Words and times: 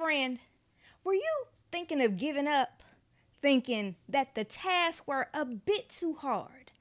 friend, 0.00 0.40
were 1.04 1.14
you 1.14 1.44
thinking 1.70 2.02
of 2.02 2.16
giving 2.16 2.48
up? 2.48 2.82
Thinking 3.42 3.96
that 4.08 4.34
the 4.34 4.44
tasks 4.44 5.06
were 5.06 5.28
a 5.34 5.44
bit 5.44 5.90
too 5.90 6.14
hard, 6.14 6.72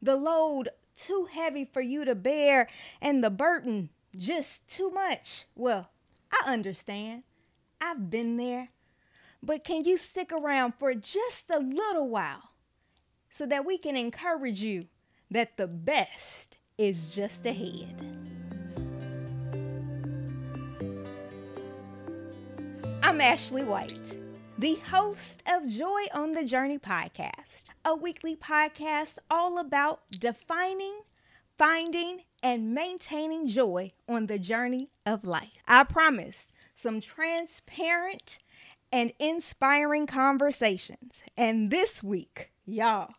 the 0.00 0.16
load 0.16 0.70
too 0.94 1.28
heavy 1.30 1.64
for 1.64 1.80
you 1.80 2.04
to 2.04 2.14
bear, 2.14 2.68
and 3.00 3.22
the 3.22 3.30
burden 3.30 3.90
just 4.16 4.66
too 4.68 4.90
much? 4.90 5.46
Well, 5.54 5.90
I 6.32 6.50
understand. 6.50 7.24
I've 7.80 8.10
been 8.10 8.36
there. 8.36 8.68
But 9.42 9.64
can 9.64 9.84
you 9.84 9.96
stick 9.96 10.32
around 10.32 10.74
for 10.78 10.94
just 10.94 11.50
a 11.50 11.58
little 11.58 12.08
while 12.08 12.50
so 13.28 13.44
that 13.46 13.66
we 13.66 13.76
can 13.76 13.96
encourage 13.96 14.62
you 14.62 14.86
that 15.30 15.56
the 15.56 15.66
best 15.66 16.56
is 16.78 17.14
just 17.14 17.44
ahead? 17.44 18.31
I'm 23.12 23.20
Ashley 23.20 23.62
White, 23.62 24.16
the 24.56 24.76
host 24.90 25.42
of 25.46 25.68
Joy 25.68 26.04
on 26.14 26.32
the 26.32 26.46
Journey 26.46 26.78
podcast, 26.78 27.64
a 27.84 27.94
weekly 27.94 28.34
podcast 28.34 29.18
all 29.30 29.58
about 29.58 30.00
defining, 30.10 31.02
finding, 31.58 32.22
and 32.42 32.74
maintaining 32.74 33.48
joy 33.48 33.92
on 34.08 34.28
the 34.28 34.38
journey 34.38 34.88
of 35.04 35.26
life. 35.26 35.62
I 35.68 35.84
promise 35.84 36.54
some 36.74 37.02
transparent 37.02 38.38
and 38.90 39.12
inspiring 39.18 40.06
conversations. 40.06 41.20
And 41.36 41.70
this 41.70 42.02
week, 42.02 42.50
y'all, 42.64 43.12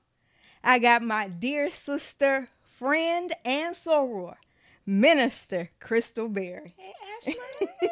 I 0.63 0.79
got 0.79 1.03
my 1.03 1.27
dear 1.27 1.69
sister, 1.69 2.47
friend, 2.63 3.31
and 3.45 3.75
soror, 3.75 4.37
Minister 4.87 5.69
Crystal 5.79 6.29
Berry. 6.29 6.73
Hey, 6.79 6.93
Ashley. 7.29 7.89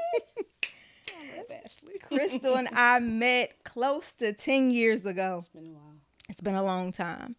Crystal 2.31 2.55
and 2.55 2.69
I 2.71 2.99
met 2.99 3.63
close 3.63 4.13
to 4.13 4.33
10 4.33 4.71
years 4.71 5.05
ago. 5.05 5.39
It's 5.39 5.49
been 5.49 5.67
a 5.67 5.71
while. 5.71 5.95
It's 6.29 6.41
been 6.41 6.55
a 6.55 6.63
long 6.63 6.91
time. 6.91 7.35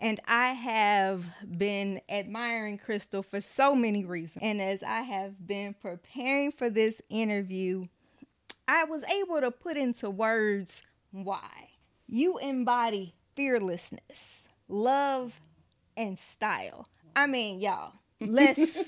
And 0.00 0.18
I 0.26 0.48
have 0.48 1.24
been 1.56 2.00
admiring 2.08 2.78
Crystal 2.78 3.22
for 3.22 3.40
so 3.40 3.74
many 3.74 4.04
reasons. 4.04 4.42
And 4.42 4.60
as 4.60 4.82
I 4.82 5.02
have 5.02 5.46
been 5.46 5.74
preparing 5.74 6.50
for 6.50 6.68
this 6.68 7.00
interview, 7.08 7.86
I 8.66 8.84
was 8.84 9.04
able 9.04 9.40
to 9.40 9.52
put 9.52 9.76
into 9.76 10.10
words 10.10 10.82
why. 11.12 11.70
You 12.08 12.38
embody 12.38 13.14
fearlessness, 13.36 14.48
love, 14.68 15.40
and 15.96 16.18
style. 16.18 16.88
I 17.14 17.28
mean, 17.28 17.60
y'all, 17.60 17.92
let's 18.20 18.78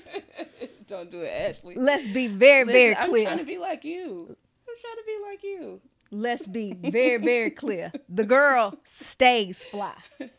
don't 0.87 1.09
do 1.09 1.21
it, 1.21 1.29
Ashley. 1.29 1.75
Let's 1.75 2.07
be 2.07 2.27
very, 2.27 2.65
Listen, 2.65 2.73
very 2.73 2.95
clear. 3.09 3.27
I'm 3.27 3.35
trying 3.35 3.45
to 3.45 3.51
be 3.51 3.57
like 3.57 3.85
you. 3.85 4.35
I'm 4.75 4.81
trying 4.81 4.97
to 4.97 5.03
be 5.05 5.29
like 5.29 5.43
you. 5.43 5.81
Let's 6.11 6.47
be 6.47 6.73
very, 6.73 7.17
very 7.23 7.49
clear. 7.51 7.91
The 8.09 8.25
girl 8.25 8.77
stays 8.83 9.63
fly. 9.63 9.95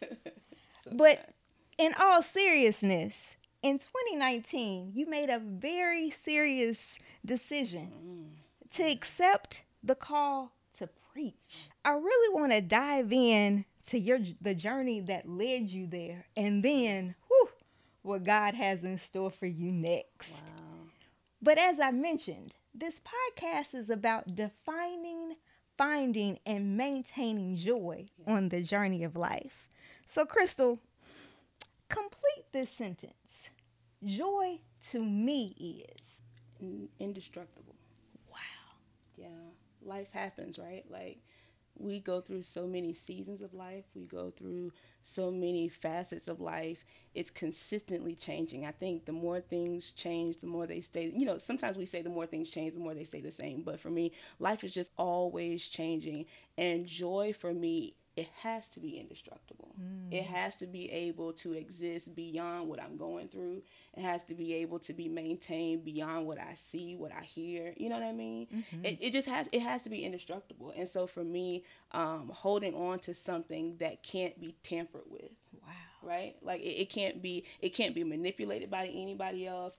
So 0.85 0.91
But 0.95 1.17
bad. 1.17 1.35
in 1.79 1.95
all 1.99 2.23
seriousness, 2.23 3.37
in 3.63 3.79
2019, 3.81 4.93
you 4.95 5.07
made 5.07 5.31
a 5.31 5.41
very 5.41 6.11
serious 6.11 6.99
decision 7.25 7.91
mm. 7.91 8.75
to 8.77 8.85
accept 8.85 9.63
the 9.83 9.97
call 9.97 10.53
to 10.77 10.89
preach. 11.13 11.69
I 11.85 11.91
really 11.91 12.35
want 12.35 12.53
to 12.53 12.61
dive 12.61 13.13
in 13.13 13.65
to 13.89 13.99
your 13.99 14.21
the 14.41 14.55
journey 14.55 15.01
that 15.01 15.29
led 15.29 15.71
you 15.71 15.89
there 15.89 16.27
and 16.37 16.63
then 16.63 17.17
whew, 17.27 17.49
what 18.03 18.23
God 18.23 18.55
has 18.55 18.85
in 18.85 18.97
store 18.97 19.31
for 19.31 19.47
you 19.47 19.73
next. 19.73 20.53
wow. 20.57 20.63
But 21.43 21.59
as 21.59 21.81
I 21.81 21.91
mentioned, 21.91 22.55
this 22.79 23.01
podcast 23.01 23.75
is 23.75 23.91
about 23.91 24.35
defining, 24.35 25.37
finding, 25.79 26.39
and 26.45 26.77
maintaining 26.77 27.57
joy 27.57 28.07
on 28.27 28.49
the 28.49 28.63
journey 28.63 29.03
of 29.05 29.17
life. 29.17 29.69
So, 30.07 30.25
Crystal, 30.27 30.79
complete 31.89 32.45
this 32.53 32.71
sentence. 32.71 33.51
Joy 34.05 34.61
to 34.91 35.03
me 35.03 35.85
is. 35.99 36.23
Indestructible. 36.99 37.75
Wow. 38.31 38.37
Yeah. 39.17 39.27
Life 39.83 40.13
happens, 40.13 40.59
right? 40.59 40.85
Like 40.91 41.19
we 41.79 42.01
go 42.01 42.21
through 42.21 42.43
so 42.43 42.67
many 42.67 42.95
seasons 42.95 43.43
of 43.43 43.55
life. 43.55 43.85
We 43.95 44.05
go 44.05 44.31
through 44.31 44.73
so 45.03 45.31
many 45.31 45.69
facets 45.69 46.29
of 46.29 46.41
life. 46.41 46.85
It's 47.15 47.31
consistently 47.31 48.15
changing. 48.15 48.67
I 48.67 48.73
think 48.73 49.05
the 49.05 49.13
more 49.13 49.41
things 49.41 49.93
change, 49.93 50.39
the 50.39 50.47
more 50.47 50.67
they 50.67 50.81
stay. 50.81 51.13
You 51.15 51.27
know, 51.27 51.39
sometimes 51.39 51.77
we 51.77 51.87
say 51.87 52.03
the 52.03 52.09
more 52.11 52.27
things 52.27 52.51
change, 52.51 52.75
the 52.75 52.81
more 52.81 52.95
they 52.95 53.05
stay 53.05 53.21
the 53.21 53.33
same. 53.33 53.63
But 53.63 53.81
for 53.81 53.91
me, 53.91 54.13
life 54.39 54.65
is 54.65 54.73
just 54.73 54.93
always 54.97 55.65
changing. 55.67 56.27
And 56.59 56.87
joy 56.87 57.35
for 57.39 57.53
me, 57.53 57.95
it 58.17 58.29
has 58.43 58.69
to 58.71 58.81
be 58.81 58.99
indestructible. 58.99 59.75
It 60.11 60.25
has 60.25 60.57
to 60.57 60.67
be 60.67 60.91
able 60.91 61.33
to 61.35 61.53
exist 61.53 62.15
beyond 62.15 62.69
what 62.69 62.81
I'm 62.83 62.97
going 62.97 63.29
through. 63.29 63.63
It 63.95 64.03
has 64.03 64.25
to 64.25 64.35
be 64.35 64.55
able 64.55 64.79
to 64.81 64.93
be 64.95 65.09
maintained 65.09 65.85
beyond 65.85 66.27
what 66.27 66.39
I 66.39 66.55
see, 66.55 66.97
what 66.97 67.13
I 67.13 67.23
hear. 67.23 67.75
You 67.77 67.89
know 67.91 67.97
what 67.97 68.05
I 68.07 68.13
mean? 68.13 68.65
It, 68.83 68.99
it 69.01 69.13
just 69.13 69.29
has 69.29 69.49
it 69.53 69.61
has 69.61 69.83
to 69.83 69.91
be 69.91 70.05
indestructible. 70.05 70.73
And 70.77 70.89
so 70.89 71.07
for 71.07 71.25
me, 71.25 71.65
um, 71.93 72.31
holding 72.33 72.75
on 72.75 73.01
to 73.01 73.13
something 73.15 73.77
that 73.81 74.03
can't 74.03 74.41
be 74.41 74.57
tampered 74.63 75.03
with 75.11 75.33
Wow. 75.63 75.73
right 76.09 76.37
like 76.43 76.61
it, 76.61 76.81
it 76.83 76.91
can't 76.91 77.21
be 77.21 77.45
it 77.61 77.71
can't 77.71 77.95
be 77.95 78.05
manipulated 78.05 78.71
by 78.71 78.87
anybody 78.87 79.47
else 79.47 79.77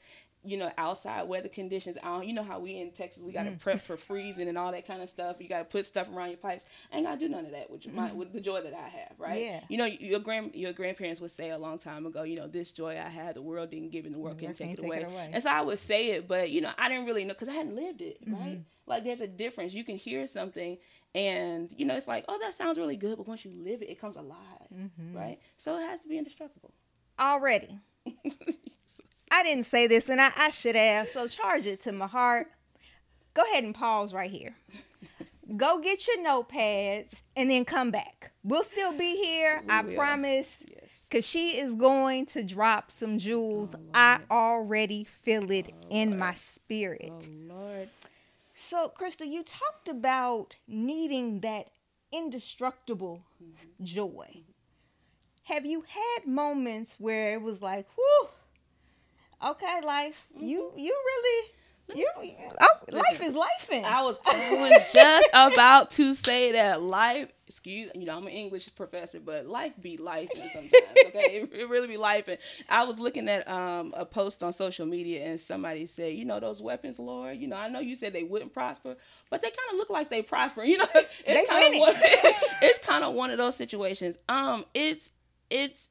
you 0.47 0.57
know 0.57 0.71
outside 0.77 1.23
weather 1.23 1.49
conditions 1.49 1.97
I 2.01 2.07
don't, 2.07 2.27
you 2.27 2.33
know 2.33 2.43
how 2.43 2.59
we 2.59 2.79
in 2.79 2.91
texas 2.91 3.23
we 3.23 3.31
got 3.31 3.43
to 3.43 3.51
mm. 3.51 3.59
prep 3.59 3.81
for 3.81 3.97
freezing 3.97 4.47
and 4.47 4.57
all 4.57 4.71
that 4.71 4.87
kind 4.87 5.01
of 5.01 5.09
stuff. 5.09 5.37
You 5.39 5.49
got 5.49 5.59
to 5.59 5.65
put 5.65 5.85
stuff 5.85 6.07
around 6.13 6.29
your 6.29 6.37
pipes. 6.37 6.65
I 6.91 6.97
ain't 6.97 7.05
gotta 7.05 7.19
do 7.19 7.29
none 7.29 7.45
of 7.45 7.51
that 7.51 7.69
with 7.69 7.85
your, 7.85 7.93
my, 7.93 8.09
mm. 8.09 8.15
with 8.15 8.33
the 8.33 8.41
joy 8.41 8.61
that 8.61 8.73
i 8.73 8.87
have 8.87 9.13
right? 9.17 9.41
Yeah. 9.41 9.61
you 9.69 9.77
know 9.77 9.85
your 9.85 10.19
grand 10.19 10.55
your 10.55 10.73
grandparents 10.73 11.21
would 11.21 11.31
say 11.31 11.49
a 11.51 11.57
long 11.57 11.77
time 11.77 12.05
ago 12.05 12.23
you 12.23 12.35
know 12.35 12.47
this 12.47 12.71
joy 12.71 12.91
i 12.91 13.09
had 13.09 13.35
the 13.35 13.41
world 13.41 13.71
didn't 13.71 13.91
give 13.91 14.05
it 14.05 14.11
the 14.11 14.17
world 14.17 14.35
The 14.35 14.39
can 14.39 14.45
world 14.47 14.55
take 14.55 14.67
can't 14.67 14.79
it 14.79 14.81
take 14.81 14.87
away 14.87 15.01
it 15.01 15.07
away. 15.07 15.29
and 15.33 15.43
so 15.43 15.49
i 15.49 15.61
would 15.61 15.79
say 15.79 16.11
it 16.11 16.27
but 16.27 16.49
you 16.49 16.61
know 16.61 16.71
i 16.77 16.89
didn't 16.89 17.05
really 17.05 17.25
know 17.25 17.33
because 17.33 17.49
i 17.49 17.53
hadn't 17.53 17.75
lived 17.75 18.01
it 18.01 18.17
right? 18.27 18.39
Mm-hmm. 18.39 18.61
Like 18.87 19.03
there's 19.03 19.21
a 19.21 19.27
difference. 19.27 19.73
You 19.73 19.83
can 19.83 19.97
hear 19.97 20.25
something 20.27 20.77
and 21.13 21.73
you 21.77 21.85
know 21.85 21.95
it's 21.95 22.07
like 22.07 22.25
oh 22.27 22.37
that 22.41 22.53
sounds 22.53 22.77
really 22.77 22.95
good 22.95 23.17
but 23.17 23.27
once 23.27 23.43
you 23.43 23.51
live 23.51 23.81
it 23.81 23.89
it 23.89 23.99
comes 23.99 24.15
alive 24.15 24.37
mm-hmm. 24.73 25.15
right? 25.15 25.39
So 25.57 25.77
it 25.77 25.81
has 25.81 26.01
to 26.01 26.07
be 26.07 26.17
indestructible. 26.17 26.73
Already. 27.19 27.79
I 29.31 29.43
didn't 29.43 29.65
say 29.65 29.87
this 29.87 30.09
and 30.09 30.21
I, 30.21 30.31
I 30.37 30.49
should 30.49 30.75
have, 30.75 31.09
so 31.09 31.27
charge 31.27 31.65
it 31.65 31.81
to 31.81 31.91
my 31.91 32.07
heart. 32.07 32.47
Go 33.33 33.43
ahead 33.43 33.63
and 33.63 33.75
pause 33.75 34.13
right 34.13 34.31
here. 34.31 34.55
Go 35.55 35.79
get 35.79 36.07
your 36.07 36.17
notepads 36.25 37.21
and 37.35 37.49
then 37.49 37.63
come 37.63 37.89
back. 37.91 38.31
We'll 38.43 38.63
still 38.63 38.91
be 38.91 39.15
here, 39.15 39.61
We 39.63 39.69
I 39.69 39.81
will. 39.81 39.95
promise. 39.95 40.57
yes 40.67 41.03
Cause 41.09 41.25
she 41.25 41.57
is 41.57 41.75
going 41.75 42.25
to 42.27 42.43
drop 42.43 42.91
some 42.91 43.17
jewels. 43.17 43.75
I 43.93 44.19
oh, 44.29 44.35
already 44.35 45.05
feel 45.23 45.49
it 45.51 45.67
oh, 45.71 45.87
in 45.89 46.17
my 46.19 46.33
spirit. 46.33 47.11
oh 47.11 47.53
lord 47.53 47.89
So, 48.53 48.89
Crystal, 48.89 49.27
you 49.27 49.43
talked 49.43 49.87
about 49.87 50.55
needing 50.67 51.39
that 51.41 51.69
indestructible 52.11 53.23
mm-hmm. 53.41 53.83
joy. 53.85 54.41
Have 55.43 55.65
you 55.65 55.83
had 55.87 56.25
moments 56.27 56.95
where 56.97 57.33
it 57.33 57.41
was 57.41 57.61
like, 57.61 57.87
whew, 57.95 58.29
okay, 59.43 59.81
life, 59.83 60.27
you 60.39 60.71
you 60.75 60.93
really 61.05 61.51
you 61.95 62.07
oh, 62.61 62.67
life 62.91 63.21
is 63.21 63.33
life 63.33 63.69
in. 63.71 63.85
I 63.85 64.01
was, 64.01 64.19
I 64.25 64.53
was 64.55 64.93
just 64.93 65.27
about 65.33 65.91
to 65.91 66.13
say 66.13 66.51
that 66.53 66.81
life, 66.81 67.29
excuse, 67.47 67.91
you 67.95 68.05
know, 68.05 68.17
I'm 68.17 68.27
an 68.27 68.33
English 68.33 68.69
professor, 68.75 69.19
but 69.19 69.45
life 69.47 69.71
be 69.81 69.95
life 69.95 70.29
sometimes. 70.33 70.71
Okay, 71.07 71.41
it, 71.41 71.53
it 71.53 71.69
really 71.69 71.87
be 71.87 71.97
life. 71.97 72.27
And 72.27 72.37
I 72.67 72.83
was 72.83 72.99
looking 72.99 73.29
at 73.29 73.47
um, 73.47 73.93
a 73.95 74.05
post 74.05 74.43
on 74.43 74.51
social 74.51 74.85
media, 74.85 75.25
and 75.25 75.39
somebody 75.39 75.85
said, 75.85 76.13
you 76.13 76.25
know, 76.25 76.39
those 76.39 76.61
weapons, 76.61 76.99
Lord. 76.99 77.37
You 77.37 77.47
know, 77.47 77.55
I 77.55 77.69
know 77.69 77.79
you 77.79 77.95
said 77.95 78.11
they 78.11 78.23
wouldn't 78.23 78.53
prosper, 78.53 78.97
but 79.29 79.41
they 79.41 79.49
kind 79.49 79.71
of 79.71 79.77
look 79.77 79.89
like 79.89 80.09
they 80.09 80.21
prosper. 80.21 80.63
You 80.67 80.79
know, 80.79 80.87
it's 80.93 81.49
kind 81.49 81.73
of 81.73 81.79
one, 81.79 81.93
it's 82.61 82.79
kind 82.79 83.03
of 83.05 83.13
one 83.13 83.31
of 83.31 83.37
those 83.37 83.55
situations. 83.55 84.17
Um, 84.27 84.65
it's 84.73 85.13
it's 85.49 85.87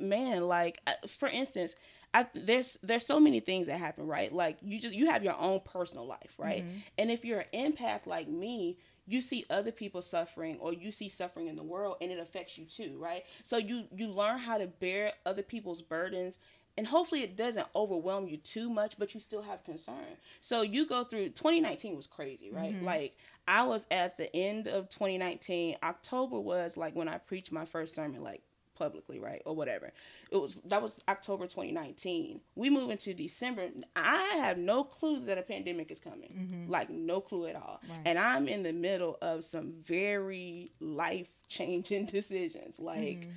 man, 0.00 0.42
like 0.42 0.80
uh, 0.86 0.92
for 1.06 1.28
instance. 1.28 1.74
I, 2.16 2.26
there's 2.34 2.78
there's 2.82 3.04
so 3.04 3.20
many 3.20 3.40
things 3.40 3.66
that 3.66 3.78
happen, 3.78 4.06
right? 4.06 4.32
Like 4.32 4.56
you 4.62 4.80
just 4.80 4.94
you 4.94 5.10
have 5.10 5.22
your 5.22 5.36
own 5.38 5.60
personal 5.60 6.06
life, 6.06 6.32
right? 6.38 6.64
Mm-hmm. 6.64 6.78
And 6.96 7.10
if 7.10 7.26
you're 7.26 7.44
an 7.52 7.72
empath 7.72 8.06
like 8.06 8.26
me, 8.26 8.78
you 9.06 9.20
see 9.20 9.44
other 9.50 9.70
people 9.70 10.00
suffering 10.00 10.56
or 10.58 10.72
you 10.72 10.90
see 10.90 11.10
suffering 11.10 11.48
in 11.48 11.56
the 11.56 11.62
world 11.62 11.96
and 12.00 12.10
it 12.10 12.18
affects 12.18 12.56
you 12.56 12.64
too, 12.64 12.96
right? 12.98 13.24
So 13.42 13.58
you 13.58 13.84
you 13.94 14.08
learn 14.08 14.38
how 14.38 14.56
to 14.56 14.66
bear 14.66 15.12
other 15.26 15.42
people's 15.42 15.82
burdens 15.82 16.38
and 16.78 16.86
hopefully 16.86 17.22
it 17.22 17.36
doesn't 17.36 17.66
overwhelm 17.76 18.28
you 18.28 18.38
too 18.38 18.70
much, 18.70 18.94
but 18.98 19.12
you 19.12 19.20
still 19.20 19.42
have 19.42 19.62
concern. 19.62 20.16
So 20.40 20.62
you 20.62 20.86
go 20.86 21.04
through 21.04 21.30
2019 21.30 21.96
was 21.96 22.06
crazy, 22.06 22.50
right? 22.50 22.74
Mm-hmm. 22.74 22.86
Like 22.86 23.18
I 23.46 23.64
was 23.64 23.86
at 23.90 24.16
the 24.16 24.34
end 24.34 24.68
of 24.68 24.88
2019. 24.88 25.76
October 25.82 26.40
was 26.40 26.78
like 26.78 26.96
when 26.96 27.08
I 27.08 27.18
preached 27.18 27.52
my 27.52 27.66
first 27.66 27.94
sermon, 27.94 28.22
like 28.22 28.42
publicly, 28.76 29.18
right, 29.18 29.42
or 29.44 29.54
whatever. 29.54 29.92
It 30.30 30.36
was 30.36 30.60
that 30.66 30.82
was 30.82 31.00
October 31.08 31.46
2019. 31.46 32.40
We 32.54 32.70
move 32.70 32.90
into 32.90 33.14
December. 33.14 33.68
I 33.94 34.36
have 34.36 34.58
no 34.58 34.84
clue 34.84 35.20
that 35.26 35.38
a 35.38 35.42
pandemic 35.42 35.90
is 35.90 36.00
coming, 36.00 36.32
mm-hmm. 36.32 36.70
like 36.70 36.90
no 36.90 37.20
clue 37.20 37.46
at 37.46 37.56
all. 37.56 37.80
Right. 37.88 38.02
And 38.04 38.18
I'm 38.18 38.48
in 38.48 38.62
the 38.62 38.72
middle 38.72 39.18
of 39.22 39.44
some 39.44 39.74
very 39.84 40.72
life 40.80 41.28
changing 41.48 42.04
decisions, 42.06 42.78
like 42.78 43.20
mm-hmm. 43.20 43.30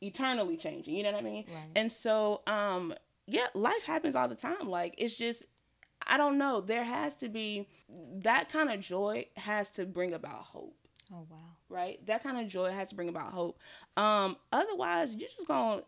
eternally 0.00 0.56
changing. 0.56 0.94
You 0.94 1.04
know 1.04 1.12
what 1.12 1.20
I 1.20 1.24
mean? 1.24 1.44
Right. 1.48 1.70
And 1.74 1.90
so, 1.90 2.42
um, 2.46 2.94
yeah, 3.26 3.46
life 3.54 3.84
happens 3.84 4.16
all 4.16 4.28
the 4.28 4.34
time. 4.34 4.68
Like 4.68 4.94
it's 4.98 5.14
just 5.14 5.44
I 6.06 6.16
don't 6.16 6.38
know. 6.38 6.60
There 6.60 6.84
has 6.84 7.16
to 7.16 7.28
be 7.28 7.68
that 8.22 8.50
kind 8.50 8.70
of 8.70 8.80
joy 8.80 9.26
has 9.36 9.70
to 9.70 9.84
bring 9.84 10.12
about 10.12 10.42
hope. 10.42 10.76
Oh 11.12 11.26
wow. 11.30 11.56
Right? 11.68 12.04
That 12.06 12.22
kind 12.22 12.38
of 12.38 12.48
joy 12.48 12.72
has 12.72 12.90
to 12.90 12.94
bring 12.94 13.08
about 13.08 13.32
hope. 13.32 13.58
Um 13.96 14.36
otherwise 14.52 15.14
you're 15.14 15.28
just 15.28 15.46
to, 15.46 15.82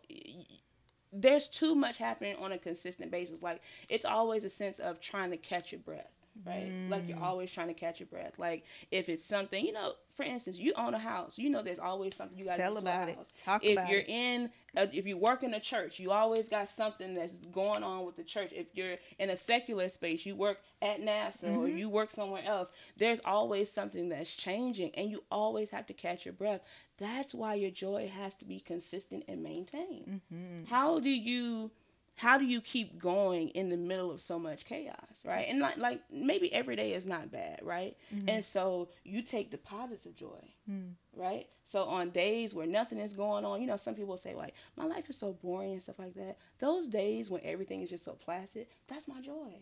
there's 1.11 1.47
too 1.47 1.75
much 1.75 1.97
happening 1.97 2.35
on 2.37 2.51
a 2.51 2.57
consistent 2.57 3.11
basis. 3.11 3.41
Like 3.41 3.61
it's 3.89 4.05
always 4.05 4.43
a 4.43 4.49
sense 4.49 4.79
of 4.79 4.99
trying 5.01 5.31
to 5.31 5.37
catch 5.37 5.71
your 5.71 5.81
breath 5.81 6.11
right? 6.45 6.69
Mm. 6.69 6.89
Like 6.89 7.07
you're 7.07 7.17
mm. 7.17 7.23
always 7.23 7.51
trying 7.51 7.67
to 7.67 7.73
catch 7.73 7.99
your 7.99 8.07
breath. 8.07 8.33
Like 8.37 8.63
if 8.91 9.09
it's 9.09 9.25
something, 9.25 9.65
you 9.65 9.73
know, 9.73 9.93
for 10.15 10.23
instance, 10.23 10.57
you 10.57 10.73
own 10.75 10.93
a 10.93 10.99
house, 10.99 11.37
you 11.37 11.49
know, 11.49 11.63
there's 11.63 11.79
always 11.79 12.13
something 12.13 12.37
you 12.37 12.43
got 12.43 12.57
to 12.57 12.61
tell 12.61 12.77
about 12.77 13.07
it. 13.07 13.17
Talk 13.45 13.63
if 13.63 13.77
about 13.77 13.89
you're 13.89 14.01
it. 14.01 14.09
in, 14.09 14.49
a, 14.75 14.83
if 14.93 15.07
you 15.07 15.15
work 15.15 15.43
in 15.43 15.53
a 15.53 15.61
church, 15.61 15.97
you 15.97 16.11
always 16.11 16.49
got 16.49 16.67
something 16.67 17.13
that's 17.13 17.35
going 17.53 17.83
on 17.83 18.05
with 18.05 18.17
the 18.17 18.23
church. 18.23 18.51
If 18.51 18.67
you're 18.73 18.97
in 19.17 19.29
a 19.29 19.37
secular 19.37 19.87
space, 19.87 20.25
you 20.25 20.35
work 20.35 20.57
at 20.81 20.99
NASA 20.99 21.45
mm-hmm. 21.45 21.57
or 21.57 21.67
you 21.69 21.87
work 21.87 22.11
somewhere 22.11 22.43
else. 22.45 22.69
There's 22.97 23.21
always 23.23 23.71
something 23.71 24.09
that's 24.09 24.35
changing, 24.35 24.91
and 24.95 25.09
you 25.09 25.23
always 25.31 25.69
have 25.69 25.85
to 25.87 25.93
catch 25.93 26.25
your 26.25 26.33
breath. 26.33 26.61
That's 26.97 27.33
why 27.33 27.53
your 27.53 27.71
joy 27.71 28.11
has 28.13 28.35
to 28.35 28.45
be 28.45 28.59
consistent 28.59 29.23
and 29.29 29.41
maintained. 29.41 30.21
Mm-hmm. 30.33 30.65
How 30.65 30.99
do 30.99 31.09
you? 31.09 31.71
How 32.19 32.37
do 32.37 32.43
you 32.45 32.59
keep 32.59 32.99
going 32.99 33.47
in 33.49 33.69
the 33.69 33.77
middle 33.77 34.11
of 34.11 34.19
so 34.19 34.37
much 34.37 34.65
chaos 34.65 35.23
right? 35.25 35.45
And 35.47 35.59
like, 35.59 35.77
like 35.77 36.01
maybe 36.11 36.51
every 36.53 36.75
day 36.75 36.93
is 36.93 37.07
not 37.07 37.31
bad 37.31 37.61
right? 37.63 37.95
Mm-hmm. 38.13 38.27
and 38.29 38.43
so 38.43 38.89
you 39.05 39.21
take 39.21 39.51
deposits 39.51 40.05
of 40.05 40.15
joy 40.15 40.53
mm. 40.69 40.91
right 41.15 41.47
so 41.69 41.83
on 41.83 42.09
days 42.09 42.55
where 42.55 42.65
nothing 42.65 42.97
is 42.97 43.13
going 43.13 43.45
on, 43.45 43.61
you 43.61 43.67
know, 43.67 43.75
some 43.75 43.93
people 43.93 44.17
say 44.17 44.33
like, 44.33 44.55
my 44.75 44.85
life 44.85 45.07
is 45.07 45.15
so 45.15 45.33
boring 45.33 45.73
and 45.73 45.81
stuff 45.81 45.99
like 45.99 46.15
that. 46.15 46.39
Those 46.57 46.87
days 46.87 47.29
when 47.29 47.41
everything 47.43 47.83
is 47.83 47.91
just 47.91 48.03
so 48.03 48.13
placid, 48.13 48.65
that's 48.87 49.07
my 49.07 49.21
joy. 49.21 49.53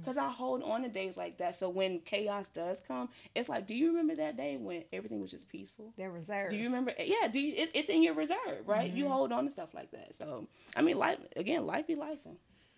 Because 0.00 0.16
mm. 0.16 0.22
I 0.22 0.30
hold 0.30 0.62
on 0.62 0.82
to 0.82 0.88
days 0.88 1.16
like 1.16 1.38
that. 1.38 1.56
So 1.56 1.68
when 1.68 1.98
chaos 2.00 2.46
does 2.54 2.80
come, 2.80 3.08
it's 3.34 3.48
like, 3.48 3.66
do 3.66 3.74
you 3.74 3.88
remember 3.88 4.14
that 4.14 4.36
day 4.36 4.58
when 4.58 4.84
everything 4.92 5.20
was 5.20 5.32
just 5.32 5.48
peaceful? 5.48 5.92
They're 5.96 6.12
reserved. 6.12 6.50
Do 6.50 6.56
you 6.56 6.66
remember? 6.66 6.92
Yeah, 6.96 7.26
do 7.26 7.40
you, 7.40 7.52
it, 7.56 7.70
it's 7.74 7.88
in 7.88 8.04
your 8.04 8.14
reserve, 8.14 8.66
right? 8.66 8.88
Mm-hmm. 8.88 8.98
You 8.98 9.08
hold 9.08 9.32
on 9.32 9.44
to 9.46 9.50
stuff 9.50 9.74
like 9.74 9.90
that. 9.90 10.14
So 10.14 10.46
I 10.76 10.82
mean, 10.82 10.98
life 10.98 11.18
again, 11.34 11.66
life 11.66 11.88
be 11.88 11.96
life. 11.96 12.20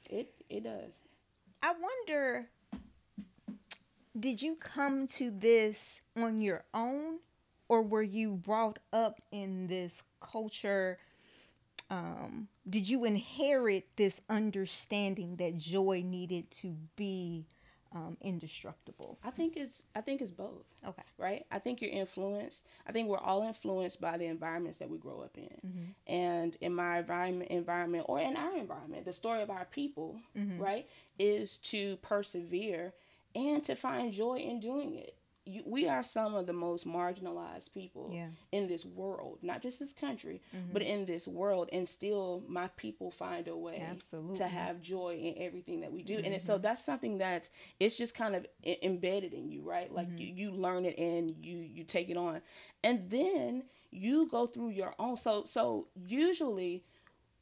It 0.09 0.33
it 0.49 0.65
does. 0.65 0.93
I 1.63 1.75
wonder, 1.79 2.47
did 4.19 4.41
you 4.41 4.57
come 4.57 5.07
to 5.09 5.31
this 5.31 6.01
on 6.17 6.41
your 6.41 6.65
own? 6.73 7.19
Or 7.73 7.81
were 7.81 8.03
you 8.03 8.33
brought 8.33 8.79
up 8.93 9.23
in 9.31 9.67
this 9.67 10.03
culture? 10.21 10.99
Um, 11.89 12.49
did 12.69 12.87
you 12.87 13.07
inherit 13.07 13.87
this 13.97 14.21
understanding 14.29 15.37
that 15.37 15.57
joy 15.57 16.03
needed 16.05 16.51
to 16.51 16.77
be 16.97 17.47
um, 17.95 18.19
indestructible? 18.21 19.19
I 19.25 19.31
think 19.31 19.57
it's 19.57 19.85
I 19.97 20.03
think 20.03 20.21
it's 20.21 20.31
both. 20.31 20.67
Okay. 20.87 21.03
Right. 21.17 21.47
I 21.51 21.59
think 21.61 21.81
you're 21.81 21.91
influenced. 21.91 22.67
I 22.87 22.93
think 22.93 23.09
we're 23.09 23.17
all 23.17 23.43
influenced 23.43 24.03
by 24.03 24.19
the 24.19 24.27
environments 24.27 24.77
that 24.77 24.91
we 24.91 24.99
grow 24.99 25.23
up 25.23 25.39
in. 25.39 25.45
Mm-hmm. 25.67 26.13
And 26.13 26.57
in 26.61 26.75
my 26.75 26.99
environment, 26.99 27.51
environment, 27.51 28.05
or 28.07 28.21
in 28.21 28.37
our 28.37 28.55
environment, 28.55 29.07
the 29.07 29.15
story 29.15 29.41
of 29.41 29.49
our 29.49 29.65
people, 29.65 30.21
mm-hmm. 30.37 30.61
right, 30.61 30.87
is 31.19 31.57
to 31.71 31.97
persevere 32.03 32.93
and 33.35 33.65
to 33.65 33.75
find 33.75 34.13
joy 34.13 34.41
in 34.41 34.61
doing 34.61 34.95
it 34.95 35.17
you, 35.45 35.63
we 35.67 35.89
are 35.89 36.03
some 36.03 36.35
of 36.35 36.47
the 36.47 36.53
most 36.53 36.87
marginalized 36.87 37.73
people 37.73 38.11
yeah. 38.13 38.29
in 38.53 38.69
this 38.69 38.85
world, 38.85 39.39
not 39.43 39.61
just 39.61 39.81
this 39.81 39.93
country, 39.93 40.41
mm-hmm. 40.55 40.73
but 40.73 40.83
in 40.83 41.05
this 41.05 41.27
world. 41.27 41.69
And 41.73 41.89
still, 41.89 42.45
my 42.47 42.69
people 42.77 43.11
find 43.11 43.49
a 43.49 43.57
way 43.57 43.85
Absolutely. 43.91 44.37
to 44.37 44.47
have 44.47 44.81
joy 44.81 45.17
in 45.17 45.43
everything 45.43 45.81
that 45.81 45.93
we 45.93 46.03
do. 46.03 46.17
Mm-hmm. 46.17 46.33
And 46.33 46.43
so 46.43 46.59
that's 46.59 46.85
something 46.85 47.19
that 47.19 47.49
it's 47.81 47.97
just 47.97 48.15
kind 48.15 48.37
of 48.37 48.47
embedded 48.83 49.33
in 49.33 49.51
you, 49.51 49.63
right? 49.63 49.93
Like 49.93 50.09
mm-hmm. 50.09 50.19
you, 50.19 50.27
you 50.35 50.51
learn 50.53 50.85
it 50.85 50.97
and 50.99 51.35
you 51.45 51.59
you 51.59 51.85
take 51.85 52.09
it 52.09 52.17
on, 52.17 52.41
and 52.85 53.11
then 53.11 53.65
you 53.91 54.29
go 54.29 54.47
through 54.47 54.71
your 54.71 54.95
own. 54.99 55.17
So 55.17 55.45
so 55.45 55.89
usually 56.07 56.85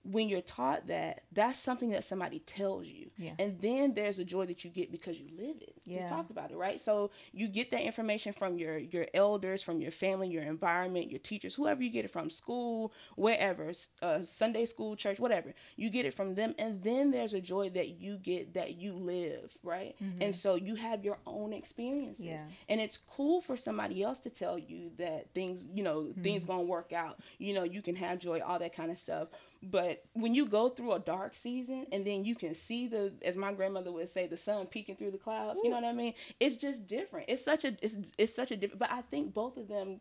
when 0.02 0.28
you're 0.28 0.40
taught 0.40 0.86
that, 0.86 1.24
that's 1.32 1.58
something 1.58 1.90
that 1.90 2.04
somebody 2.04 2.38
tells 2.40 2.86
you. 2.86 3.10
Yeah. 3.18 3.32
And 3.38 3.60
then 3.60 3.92
there's 3.94 4.18
a 4.18 4.24
joy 4.24 4.46
that 4.46 4.64
you 4.64 4.70
get 4.70 4.90
because 4.90 5.20
you 5.20 5.28
live 5.36 5.56
it. 5.60 5.76
Yeah. 5.84 6.00
Just 6.00 6.10
talked 6.10 6.30
about 6.30 6.50
it, 6.50 6.56
right? 6.56 6.80
So 6.80 7.10
you 7.32 7.48
get 7.48 7.70
that 7.70 7.82
information 7.82 8.32
from 8.32 8.58
your 8.58 8.78
your 8.78 9.06
elders, 9.14 9.62
from 9.62 9.80
your 9.80 9.90
family, 9.90 10.28
your 10.28 10.42
environment, 10.42 11.10
your 11.10 11.20
teachers, 11.20 11.54
whoever 11.54 11.82
you 11.82 11.90
get 11.90 12.04
it 12.04 12.10
from, 12.10 12.28
school, 12.30 12.92
wherever, 13.16 13.72
uh, 14.02 14.22
Sunday 14.22 14.66
school, 14.66 14.96
church, 14.96 15.18
whatever. 15.18 15.54
You 15.76 15.90
get 15.90 16.04
it 16.04 16.14
from 16.14 16.34
them, 16.34 16.54
and 16.58 16.82
then 16.82 17.10
there's 17.10 17.34
a 17.34 17.40
joy 17.40 17.70
that 17.70 18.00
you 18.00 18.18
get 18.18 18.54
that 18.54 18.74
you 18.74 18.92
live, 18.92 19.56
right? 19.62 19.96
Mm-hmm. 20.02 20.22
And 20.22 20.36
so 20.36 20.54
you 20.54 20.74
have 20.74 21.04
your 21.04 21.18
own 21.26 21.52
experiences, 21.52 22.24
yeah. 22.24 22.44
and 22.68 22.80
it's 22.80 22.98
cool 22.98 23.40
for 23.40 23.56
somebody 23.56 24.02
else 24.02 24.20
to 24.20 24.30
tell 24.30 24.58
you 24.58 24.90
that 24.98 25.32
things, 25.34 25.66
you 25.72 25.82
know, 25.82 26.02
mm-hmm. 26.02 26.22
things 26.22 26.44
gonna 26.44 26.62
work 26.62 26.92
out. 26.92 27.20
You 27.38 27.54
know, 27.54 27.64
you 27.64 27.80
can 27.80 27.96
have 27.96 28.18
joy, 28.18 28.40
all 28.40 28.58
that 28.58 28.74
kind 28.74 28.90
of 28.90 28.98
stuff. 28.98 29.28
But 29.62 30.04
when 30.14 30.34
you 30.34 30.46
go 30.46 30.70
through 30.70 30.92
a 30.92 30.98
dark 30.98 31.34
season 31.34 31.86
and 31.92 32.06
then 32.06 32.24
you 32.24 32.34
can 32.34 32.54
see 32.54 32.86
the, 32.86 33.12
as 33.22 33.36
my 33.36 33.52
grandmother 33.52 33.92
would 33.92 34.08
say, 34.08 34.26
the 34.26 34.36
sun 34.36 34.66
peeking 34.66 34.96
through 34.96 35.10
the 35.10 35.18
clouds. 35.18 35.60
Ooh. 35.60 35.64
You 35.64 35.70
know 35.70 35.79
what 35.88 35.94
I 35.94 35.96
mean? 35.96 36.14
It's 36.38 36.56
just 36.56 36.86
different. 36.86 37.28
It's 37.28 37.44
such 37.44 37.64
a 37.64 37.76
it's 37.82 37.96
it's 38.18 38.34
such 38.34 38.50
a 38.50 38.56
different. 38.56 38.80
But 38.80 38.92
I 38.92 39.02
think 39.02 39.34
both 39.34 39.56
of 39.56 39.68
them 39.68 40.00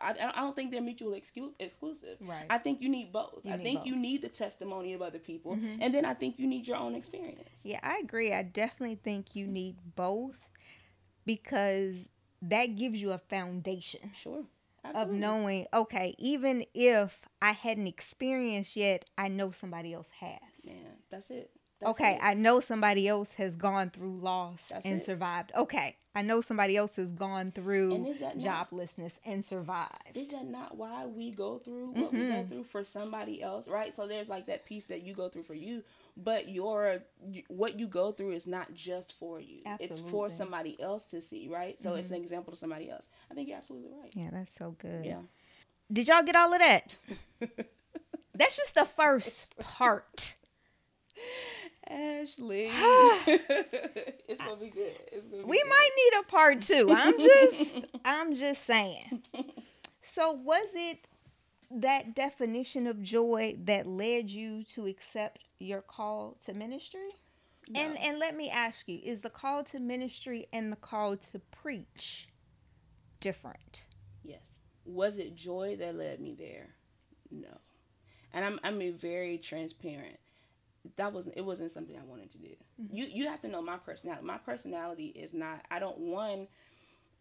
I, 0.00 0.14
I 0.34 0.40
don't 0.40 0.54
think 0.54 0.70
they're 0.70 0.82
mutually 0.82 1.20
exclu- 1.20 1.54
exclusive. 1.58 2.18
Right. 2.20 2.46
I 2.50 2.58
think 2.58 2.80
you 2.80 2.88
need 2.88 3.12
both. 3.12 3.40
You 3.44 3.52
I 3.52 3.56
need 3.56 3.62
think 3.62 3.78
both. 3.80 3.86
you 3.86 3.96
need 3.96 4.22
the 4.22 4.28
testimony 4.28 4.92
of 4.92 5.02
other 5.02 5.18
people, 5.18 5.56
mm-hmm. 5.56 5.80
and 5.80 5.94
then 5.94 6.04
I 6.04 6.14
think 6.14 6.38
you 6.38 6.46
need 6.46 6.66
your 6.66 6.76
own 6.76 6.94
experience. 6.94 7.60
Yeah, 7.64 7.80
I 7.82 8.00
agree. 8.02 8.32
I 8.32 8.42
definitely 8.42 8.96
think 8.96 9.34
you 9.34 9.46
need 9.46 9.76
both 9.96 10.36
because 11.24 12.08
that 12.42 12.76
gives 12.76 13.00
you 13.00 13.12
a 13.12 13.18
foundation. 13.18 14.12
Sure. 14.16 14.44
Absolutely. 14.84 15.14
of 15.16 15.20
knowing, 15.20 15.66
okay, 15.74 16.14
even 16.18 16.64
if 16.72 17.28
I 17.42 17.50
hadn't 17.50 17.88
experienced 17.88 18.76
yet, 18.76 19.04
I 19.18 19.26
know 19.26 19.50
somebody 19.50 19.92
else 19.92 20.08
has. 20.20 20.38
Yeah, 20.62 20.74
that's 21.10 21.30
it. 21.30 21.50
That's 21.80 21.90
okay, 21.90 22.14
it. 22.14 22.20
I 22.22 22.34
know 22.34 22.58
somebody 22.58 23.06
else 23.06 23.34
has 23.34 23.54
gone 23.54 23.90
through 23.90 24.18
loss 24.18 24.66
that's 24.70 24.84
and 24.84 25.00
it. 25.00 25.06
survived. 25.06 25.52
Okay, 25.56 25.96
I 26.14 26.22
know 26.22 26.40
somebody 26.40 26.76
else 26.76 26.96
has 26.96 27.12
gone 27.12 27.52
through 27.52 28.12
joblessness 28.36 28.98
not, 28.98 29.12
and 29.24 29.44
survived. 29.44 30.16
Is 30.16 30.30
that 30.30 30.46
not 30.46 30.76
why 30.76 31.06
we 31.06 31.30
go 31.30 31.58
through 31.58 31.92
what 31.92 32.12
mm-hmm. 32.12 32.18
we 32.18 32.26
go 32.26 32.32
mm-hmm. 32.32 32.48
through 32.48 32.64
for 32.64 32.82
somebody 32.82 33.40
else, 33.40 33.68
right? 33.68 33.94
So 33.94 34.08
there's 34.08 34.28
like 34.28 34.46
that 34.46 34.66
piece 34.66 34.86
that 34.86 35.02
you 35.02 35.14
go 35.14 35.28
through 35.28 35.44
for 35.44 35.54
you, 35.54 35.84
but 36.16 36.48
your 36.48 36.98
what 37.46 37.78
you 37.78 37.86
go 37.86 38.10
through 38.10 38.32
is 38.32 38.48
not 38.48 38.74
just 38.74 39.14
for 39.20 39.38
you. 39.38 39.60
Absolutely. 39.64 39.86
It's 39.86 40.10
for 40.10 40.28
somebody 40.28 40.80
else 40.80 41.04
to 41.06 41.22
see, 41.22 41.46
right? 41.48 41.80
So 41.80 41.90
mm-hmm. 41.90 42.00
it's 42.00 42.10
an 42.10 42.16
example 42.16 42.52
to 42.52 42.58
somebody 42.58 42.90
else. 42.90 43.06
I 43.30 43.34
think 43.34 43.48
you're 43.48 43.58
absolutely 43.58 43.90
right. 44.02 44.12
Yeah, 44.14 44.30
that's 44.32 44.52
so 44.52 44.74
good. 44.80 45.04
Yeah. 45.04 45.20
Did 45.92 46.08
y'all 46.08 46.24
get 46.24 46.34
all 46.34 46.52
of 46.52 46.58
that? 46.58 46.96
that's 48.34 48.56
just 48.56 48.74
the 48.74 48.84
first 48.84 49.54
part. 49.60 50.34
Ashley. 51.88 52.66
it's 54.28 54.44
gonna 54.44 54.56
be 54.56 54.70
good. 54.70 54.92
Gonna 55.10 55.42
be 55.42 55.44
we 55.44 55.58
good. 55.58 55.68
might 55.68 55.90
need 55.96 56.20
a 56.20 56.22
part 56.24 56.62
two. 56.62 56.90
I'm 56.92 57.18
just 57.18 57.86
I'm 58.04 58.34
just 58.34 58.64
saying. 58.64 59.22
So 60.02 60.32
was 60.32 60.68
it 60.74 61.06
that 61.70 62.14
definition 62.14 62.86
of 62.86 63.02
joy 63.02 63.56
that 63.64 63.86
led 63.86 64.30
you 64.30 64.64
to 64.74 64.86
accept 64.86 65.40
your 65.58 65.82
call 65.82 66.36
to 66.44 66.54
ministry? 66.54 67.10
No. 67.68 67.80
And 67.80 67.98
and 67.98 68.18
let 68.18 68.36
me 68.36 68.50
ask 68.50 68.88
you, 68.88 69.00
is 69.02 69.20
the 69.20 69.30
call 69.30 69.64
to 69.64 69.78
ministry 69.78 70.46
and 70.52 70.72
the 70.72 70.76
call 70.76 71.16
to 71.16 71.38
preach 71.38 72.28
different? 73.20 73.84
Yes. 74.24 74.42
Was 74.84 75.18
it 75.18 75.34
joy 75.36 75.76
that 75.78 75.94
led 75.94 76.20
me 76.20 76.34
there? 76.38 76.68
No. 77.30 77.58
And 78.32 78.44
I'm 78.44 78.60
I'm 78.62 78.92
very 78.92 79.38
transparent. 79.38 80.18
That 80.96 81.12
wasn't 81.12 81.36
it 81.36 81.44
wasn't 81.44 81.70
something 81.70 81.96
I 81.96 82.04
wanted 82.04 82.30
to 82.32 82.38
do. 82.38 82.48
Mm-hmm. 82.80 82.96
You 82.96 83.06
you 83.10 83.28
have 83.28 83.40
to 83.42 83.48
know 83.48 83.62
my 83.62 83.76
personality. 83.76 84.24
My 84.24 84.38
personality 84.38 85.06
is 85.06 85.34
not 85.34 85.64
I 85.70 85.78
don't 85.78 85.98
one 85.98 86.48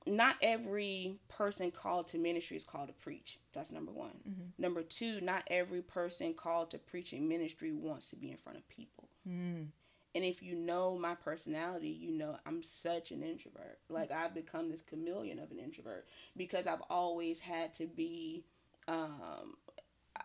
not 0.08 0.38
every 0.42 1.20
person 1.28 1.72
called 1.72 2.08
to 2.10 2.18
ministry 2.18 2.58
is 2.58 2.64
called 2.64 2.88
to 2.88 2.94
preach. 2.94 3.40
That's 3.54 3.72
number 3.72 3.92
one. 3.92 4.12
Mm-hmm. 4.28 4.62
Number 4.62 4.82
two, 4.82 5.20
not 5.22 5.44
every 5.48 5.82
person 5.82 6.34
called 6.34 6.72
to 6.72 6.78
preaching 6.78 7.28
ministry 7.28 7.74
wants 7.74 8.10
to 8.12 8.16
be 8.16 8.32
in 8.32 8.38
front 8.38 8.58
of 8.58 8.68
people. 8.70 9.10
Mm. 9.28 9.68
And 10.16 10.24
if 10.24 10.42
you 10.42 10.56
know 10.56 10.98
my 10.98 11.16
personality, 11.16 11.90
you 11.90 12.12
know 12.12 12.38
I'm 12.46 12.64
such 12.64 13.12
an 13.12 13.22
introvert. 13.22 13.80
Like 13.90 14.12
I've 14.12 14.34
become 14.34 14.70
this 14.70 14.82
chameleon 14.82 15.40
of 15.40 15.52
an 15.52 15.60
introvert 15.60 16.08
because 16.36 16.66
I've 16.68 16.82
always 16.90 17.40
had 17.40 17.74
to 17.76 17.86
be 17.86 18.46
um, 18.88 19.58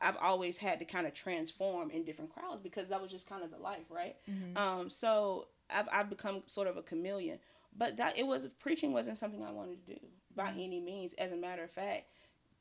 I've 0.01 0.17
always 0.17 0.59
had 0.59 0.79
to 0.79 0.85
kind 0.85 1.07
of 1.07 1.15
transform 1.15 1.91
in 1.91 2.05
different 2.05 2.33
crowds 2.33 2.61
because 2.63 2.89
that 2.89 3.01
was 3.01 3.11
just 3.11 3.29
kind 3.29 3.43
of 3.45 3.51
the 3.51 3.59
life, 3.59 3.85
right? 3.91 4.17
Mhm. 4.31 4.57
Um, 4.57 4.91
so 4.91 5.49
I've, 5.71 5.89
I've 5.93 6.11
become 6.11 6.43
sort 6.47 6.69
of 6.69 6.77
a 6.77 6.83
chameleon. 6.83 7.39
But 7.77 7.97
that 7.97 8.19
it 8.19 8.27
was 8.27 8.47
preaching 8.59 8.93
wasn't 8.93 9.17
something 9.19 9.43
I 9.43 9.51
wanted 9.51 9.87
to 9.87 9.95
do 9.95 10.01
by 10.35 10.49
Mhm. 10.51 10.65
any 10.65 10.81
means. 10.81 11.15
As 11.15 11.33
a 11.33 11.37
matter 11.37 11.63
of 11.65 11.71
fact, 11.71 12.07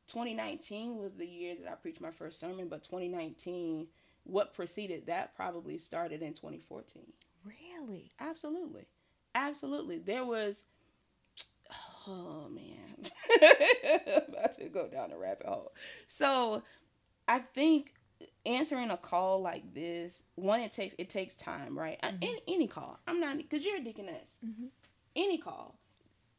2019 0.08 0.98
was 0.98 1.16
the 1.16 1.28
year 1.28 1.56
that 1.56 1.72
I 1.72 1.76
preached 1.76 2.02
my 2.02 2.12
first 2.12 2.40
sermon, 2.40 2.68
but 2.70 2.84
2019, 2.84 3.88
what 4.24 4.54
preceded 4.54 5.06
that 5.08 5.36
probably 5.36 5.78
started 5.78 6.22
in 6.22 6.34
2014. 6.34 7.12
Really? 7.44 8.12
Absolutely. 8.20 8.86
Absolutely. 9.36 9.98
There 9.98 10.26
was 10.26 10.66
oh 12.08 12.48
man. 12.50 13.10
about 14.28 14.54
to 14.56 14.70
go 14.70 14.88
down 14.88 15.12
a 15.12 15.18
rabbit 15.18 15.46
hole. 15.48 15.74
So 16.08 16.64
I 17.32 17.40
think 17.40 17.94
answering 18.46 18.92
a 18.92 18.98
call 18.98 19.42
like 19.42 19.74
this, 19.74 20.24
one 20.36 20.60
it 20.60 20.74
takes 20.74 20.94
it 20.98 21.10
takes 21.10 21.36
time, 21.36 21.78
right? 21.78 22.00
Mhm. 22.04 22.18
Any, 22.22 22.42
any 22.48 22.68
call. 22.68 23.00
I'm 23.08 23.20
not 23.20 23.38
because 23.38 23.66
you're 23.66 23.78
a 23.78 23.84
deaconess. 23.84 24.38
Mm-hmm. 24.46 24.66
Any 25.16 25.38
call. 25.38 25.76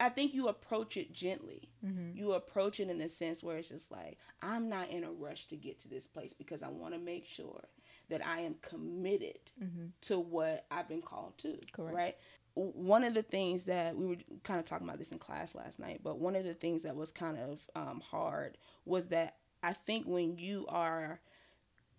I 0.00 0.08
think 0.08 0.34
you 0.34 0.49
approach 0.49 0.96
it 0.96 1.12
gently. 1.12 1.70
Mm-hmm. 1.87 2.16
You 2.18 2.32
approach 2.32 2.80
it 2.80 2.88
in 2.90 3.00
a 3.00 3.08
sense 3.08 3.42
where 3.42 3.56
it's 3.56 3.68
just 3.68 3.90
like, 3.92 4.18
I'm 4.42 4.68
not 4.68 4.90
in 4.90 5.04
a 5.04 5.12
rush 5.12 5.46
to 5.46 5.56
get 5.56 5.78
to 5.80 5.88
this 5.88 6.08
place 6.08 6.34
because 6.34 6.62
I 6.62 6.68
want 6.68 6.92
to 6.94 6.99
make 7.00 7.25
sure 7.26 7.62
that 8.11 8.26
I 8.26 8.40
am 8.40 8.56
committed 8.62 9.38
Mm-hmm. 9.62 9.87
to 10.02 10.18
what 10.18 10.66
I've 10.72 10.88
been 10.88 11.02
called 11.02 11.38
to. 11.38 11.56
Correct. 11.72 11.94
Right. 11.94 12.16
One 12.54 13.04
of 13.04 13.14
the 13.14 13.22
things 13.22 13.62
that 13.64 13.96
we 13.96 14.04
were 14.06 14.16
kind 14.42 14.58
of 14.61 14.66
talking 14.66 14.87
about 14.87 14.99
this 14.99 15.12
in 15.12 15.18
class 15.18 15.54
last 15.54 15.78
night, 15.78 16.00
but 16.02 16.18
one 16.18 16.34
of 16.37 16.44
the 16.44 16.52
things 16.54 16.82
that 16.82 16.96
was 16.96 17.12
kind 17.12 17.38
of 17.38 17.61
um, 17.76 18.00
hard 18.00 18.58
was 18.84 19.06
that 19.08 19.37
I 19.62 19.73
think 19.73 20.07
when 20.07 20.38
you 20.38 20.66
are 20.69 21.21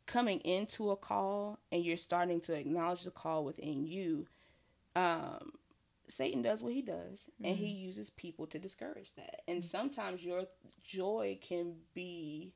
coming 0.05 0.39
into 0.39 0.91
a 0.91 0.95
call 0.97 1.59
and 1.71 1.83
you're 1.83 1.97
starting 1.97 2.41
to 2.41 2.53
acknowledge 2.53 3.03
the 3.03 3.11
call 3.11 3.45
within 3.45 3.85
you, 3.85 4.27
um, 4.95 5.53
Satan 6.09 6.41
does 6.41 6.61
what 6.61 6.73
he 6.73 6.81
does, 6.81 7.29
and 7.43 7.55
he 7.55 7.67
uses 7.67 8.09
people 8.09 8.45
to 8.47 8.59
discourage 8.59 9.13
that. 9.15 9.41
And 9.47 9.63
sometimes 9.63 10.23
your 10.23 10.43
joy 10.83 11.39
can 11.41 11.75
be, 11.93 12.51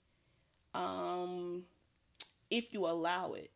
um, 0.74 1.64
if 2.52 2.74
you 2.74 2.86
allow 2.86 3.34
it, 3.34 3.52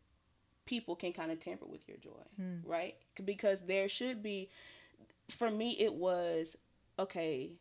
people 0.65 0.96
can 0.96 1.12
kind 1.12 1.31
of 1.31 1.39
tamper 1.41 1.65
with 1.65 1.88
your 1.88 1.98
joy, 1.98 2.24
Mm. 2.39 2.62
right? 2.65 2.96
Because 3.24 3.62
there 3.65 3.89
should 3.89 4.24
be, 4.24 4.50
for 5.29 5.51
me, 5.51 5.72
it 5.77 5.93
was 5.93 6.58
okay. 6.98 7.58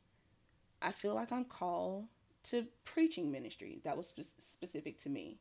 I 0.81 0.93
feel 0.93 1.15
like 1.15 1.33
I'm 1.33 1.45
called 1.45 2.07
to 2.45 2.67
preaching 2.85 3.31
ministry. 3.31 3.81
That 3.85 3.97
was 3.97 4.09
spe- 4.09 4.39
specific 4.41 4.99
to 5.03 5.11
me. 5.11 5.39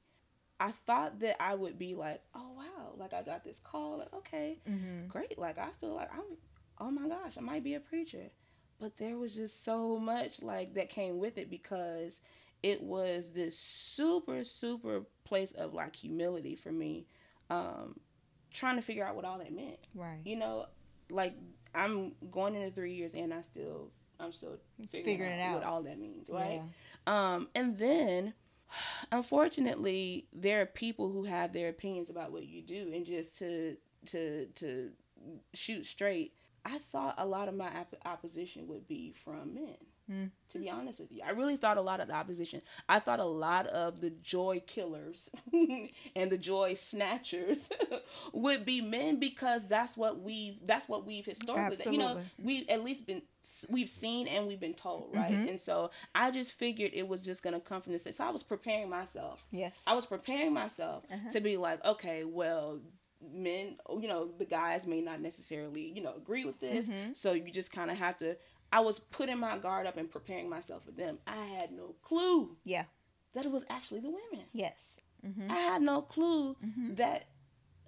I 0.60 0.72
thought 0.72 1.20
that 1.22 1.41
I 1.41 1.56
would 1.56 1.79
be 1.79 1.96
like, 1.96 2.22
oh 2.36 2.51
wow, 2.58 2.94
like 2.98 3.13
I 3.13 3.22
got 3.24 3.44
this 3.44 3.60
call, 3.63 4.00
like 4.00 4.13
okay, 4.13 4.60
Mm-hmm. 4.70 5.08
great. 5.08 5.38
Like 5.39 5.58
I 5.58 5.70
feel 5.79 5.96
like 5.96 6.10
I'm 6.13 6.38
oh 6.79 6.91
my 6.91 7.08
gosh, 7.08 7.38
I 7.38 7.41
might 7.41 7.63
be 7.63 7.75
a 7.75 7.79
preacher. 7.79 8.29
But 8.79 8.98
there 8.98 9.18
was 9.18 9.34
just 9.34 9.63
so 9.65 9.98
much 10.00 10.41
like 10.41 10.74
that 10.75 10.89
came 10.89 11.20
with 11.20 11.38
it 11.38 11.50
because 11.50 12.22
it 12.63 12.82
was 12.82 13.32
this 13.32 13.58
super, 13.58 14.44
super 14.44 15.03
place 15.24 15.51
of 15.53 15.74
like 15.74 15.96
humility 15.96 16.56
for 16.56 16.72
me. 16.72 17.06
Um, 17.50 18.00
trying 18.53 18.75
to 18.75 18.82
figure 18.82 19.06
out 19.06 19.15
what 19.15 19.25
all 19.25 19.38
that 19.39 19.53
meant. 19.53 19.79
Right. 19.96 20.20
You 20.25 20.36
know, 20.38 20.65
like 21.10 21.36
I'm 21.74 22.13
going 22.32 22.56
into 22.56 22.72
three 22.72 22.94
years 22.94 23.13
and 23.13 23.34
I 23.34 23.41
still 23.41 23.91
I'm 24.19 24.31
still 24.31 24.57
figuring, 24.77 25.05
Figuring 25.05 25.39
it 25.39 25.41
out, 25.41 25.55
what 25.55 25.63
all 25.63 25.81
that 25.83 25.99
means, 25.99 26.29
right? 26.29 26.61
Yeah. 27.07 27.33
Um, 27.35 27.47
and 27.55 27.77
then, 27.77 28.33
unfortunately, 29.11 30.27
there 30.33 30.61
are 30.61 30.65
people 30.65 31.09
who 31.11 31.23
have 31.23 31.53
their 31.53 31.69
opinions 31.69 32.09
about 32.09 32.31
what 32.31 32.45
you 32.45 32.61
do, 32.61 32.91
and 32.93 33.05
just 33.05 33.38
to 33.38 33.77
to 34.07 34.45
to 34.55 34.91
shoot 35.53 35.85
straight, 35.85 36.33
I 36.65 36.79
thought 36.91 37.15
a 37.17 37.25
lot 37.25 37.47
of 37.47 37.55
my 37.55 37.67
op- 37.67 37.95
opposition 38.05 38.67
would 38.67 38.87
be 38.87 39.13
from 39.23 39.53
men. 39.53 39.75
Mm. 40.11 40.31
To 40.49 40.57
be 40.57 40.71
honest 40.71 40.99
with 40.99 41.11
you, 41.11 41.21
I 41.23 41.29
really 41.31 41.55
thought 41.55 41.77
a 41.77 41.81
lot 41.81 41.99
of 41.99 42.07
the 42.07 42.15
opposition. 42.15 42.63
I 42.87 42.99
thought 42.99 43.19
a 43.19 43.25
lot 43.25 43.67
of 43.67 44.01
the 44.01 44.09
joy 44.09 44.63
killers 44.65 45.29
and 46.15 46.31
the 46.31 46.37
joy 46.37 46.73
snatchers 46.73 47.69
would 48.33 48.65
be 48.65 48.81
men 48.81 49.19
because 49.19 49.67
that's 49.67 49.95
what 49.95 50.19
we've 50.19 50.55
that's 50.65 50.89
what 50.89 51.05
we've 51.05 51.25
historically 51.27 51.91
you 51.91 51.99
know 51.99 52.19
we've 52.41 52.67
at 52.69 52.83
least 52.83 53.05
been 53.05 53.21
we've 53.69 53.87
seen 53.89 54.27
and 54.27 54.47
we've 54.47 54.59
been 54.59 54.73
told 54.73 55.11
right 55.15 55.31
Mhm. 55.31 55.49
and 55.51 55.61
so 55.61 55.91
i 56.15 56.29
just 56.31 56.53
figured 56.53 56.91
it 56.93 57.07
was 57.07 57.21
just 57.21 57.41
gonna 57.43 57.59
come 57.59 57.81
from 57.81 57.93
this 57.93 58.07
so 58.09 58.23
i 58.25 58.29
was 58.31 58.43
preparing 58.43 58.89
myself 58.89 59.45
Yes. 59.51 59.73
i 59.87 59.93
was 59.93 60.05
preparing 60.07 60.53
myself 60.53 61.03
Uh-huh. 61.11 61.29
to 61.29 61.39
be 61.39 61.55
like 61.55 61.83
okay 61.85 62.23
well 62.23 62.79
men 63.33 63.77
you 64.01 64.07
know 64.07 64.29
the 64.38 64.45
guys 64.45 64.88
may 64.88 65.01
not 65.01 65.19
necessarily 65.21 65.81
you 65.95 66.01
know 66.01 66.13
agree 66.15 66.45
with 66.45 66.59
this 66.59 66.88
Mhm. 66.88 67.15
so 67.17 67.33
you 67.33 67.51
just 67.51 67.71
kind 67.71 67.91
of 67.91 67.97
have 67.97 68.17
to 68.19 68.38
i 68.71 68.79
was 68.79 68.99
putting 68.99 69.38
my 69.38 69.57
guard 69.57 69.85
up 69.88 69.97
and 69.97 70.09
preparing 70.09 70.47
myself 70.49 70.85
for 70.85 70.91
them 70.91 71.19
i 71.27 71.43
had 71.45 71.71
no 71.71 71.95
clue 72.01 72.55
Yeah. 72.63 72.85
that 73.33 73.45
it 73.45 73.51
was 73.51 73.65
actually 73.69 73.99
the 73.99 74.09
women 74.09 74.45
Yes. 74.53 74.97
Mm-hmm. 75.25 75.51
i 75.51 75.55
had 75.55 75.81
no 75.81 76.01
clue 76.01 76.55
Mhm. 76.63 76.95
that 76.97 77.25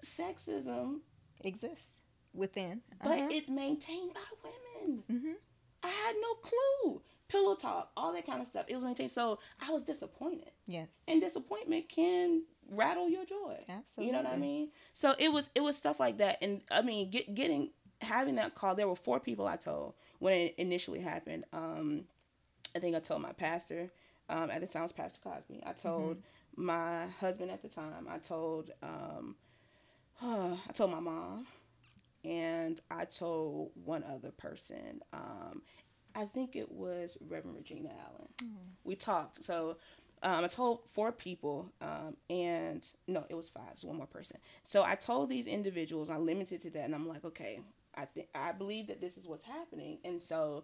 sexism 0.05 0.99
Exists 1.43 2.01
within. 2.33 2.81
but 3.03 3.17
Uh-huh. 3.19 3.27
it's 3.31 3.49
maintained 3.49 4.13
by 4.13 4.21
women 4.43 5.03
Mhm. 5.09 5.35
I 5.83 5.87
had 5.87 6.15
no 6.21 6.35
clue. 6.35 7.01
Pillow 7.27 7.55
talk, 7.55 7.91
all 7.97 8.13
that 8.13 8.25
kind 8.27 8.39
of 8.39 8.45
stuff. 8.47 8.67
It 8.67 8.75
was 8.75 8.83
maintained. 8.83 9.09
So 9.09 9.39
I 9.59 9.71
was 9.71 9.83
disappointed. 9.83 10.51
Yes. 10.67 10.89
And 11.07 11.19
disappointment 11.19 11.89
can 11.89 12.45
rattle 12.71 13.09
your 13.09 13.25
joy. 13.25 13.57
Absolutely. 13.69 14.07
You 14.07 14.11
know 14.13 14.23
what 14.23 14.33
I 14.33 14.37
mean? 14.37 14.69
So 14.93 15.15
it 15.19 15.29
was 15.31 15.51
it 15.55 15.61
was 15.61 15.77
stuff 15.77 15.99
like 15.99 16.17
that. 16.19 16.37
And 16.41 16.61
I 16.71 16.81
mean, 16.81 17.11
get, 17.11 17.35
getting 17.35 17.71
having 18.01 18.35
that 18.35 18.55
call, 18.55 18.75
there 18.75 18.87
were 18.87 18.95
four 18.95 19.19
people 19.19 19.47
I 19.47 19.57
told 19.57 19.93
when 20.19 20.33
it 20.39 20.55
initially 20.57 20.99
happened. 21.01 21.45
Um, 21.53 22.05
I 22.75 22.79
think 22.79 22.95
I 22.95 22.99
told 22.99 23.21
my 23.21 23.33
pastor. 23.33 23.91
Um, 24.29 24.49
at 24.49 24.61
the 24.61 24.67
time, 24.67 24.83
it 24.83 24.85
was 24.85 24.93
Pastor 24.93 25.19
Cosby. 25.23 25.61
I 25.65 25.73
told 25.73 26.17
Mm-hmm. 26.17 26.65
my 26.65 27.07
husband 27.19 27.51
at 27.51 27.61
the 27.61 27.67
time. 27.69 28.07
I 28.09 28.17
told 28.19 28.71
um, 28.81 29.35
I 30.21 30.71
told 30.73 30.91
my 30.91 30.99
mom, 31.01 31.47
and 32.23 32.79
I 32.89 33.05
told 33.05 33.71
one 33.83 34.03
other 34.03 34.31
person. 34.31 35.01
Um, 35.13 35.61
I 36.15 36.25
think 36.25 36.55
it 36.55 36.71
was 36.71 37.17
Reverend 37.29 37.57
Regina 37.57 37.89
Allen. 37.89 38.27
We 38.83 38.95
talked. 38.95 39.43
So 39.43 39.77
um, 40.23 40.43
I 40.43 40.47
told 40.47 40.81
four 40.93 41.11
people, 41.11 41.71
um, 41.81 42.15
and 42.29 42.85
no, 43.07 43.25
it 43.29 43.35
was 43.35 43.49
five. 43.49 43.73
So 43.77 43.87
one 43.87 43.97
more 43.97 44.05
person. 44.07 44.37
So 44.67 44.83
I 44.83 44.95
told 44.95 45.29
these 45.29 45.47
individuals. 45.47 46.09
I 46.09 46.17
limited 46.17 46.61
to 46.61 46.69
that, 46.71 46.85
and 46.85 46.93
I'm 46.95 47.07
like, 47.07 47.25
okay, 47.25 47.61
I 47.95 48.05
think 48.05 48.27
I 48.35 48.51
believe 48.51 48.87
that 48.87 49.01
this 49.01 49.17
is 49.17 49.27
what's 49.27 49.43
happening, 49.43 49.97
and 50.05 50.21
so 50.21 50.63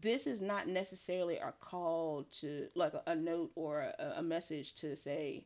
this 0.00 0.26
is 0.26 0.40
not 0.40 0.66
necessarily 0.68 1.36
a 1.36 1.52
call 1.60 2.24
to 2.40 2.68
like 2.74 2.94
a, 2.94 3.02
a 3.06 3.14
note 3.14 3.50
or 3.54 3.80
a, 3.98 4.14
a 4.16 4.22
message 4.22 4.74
to 4.76 4.96
say 4.96 5.44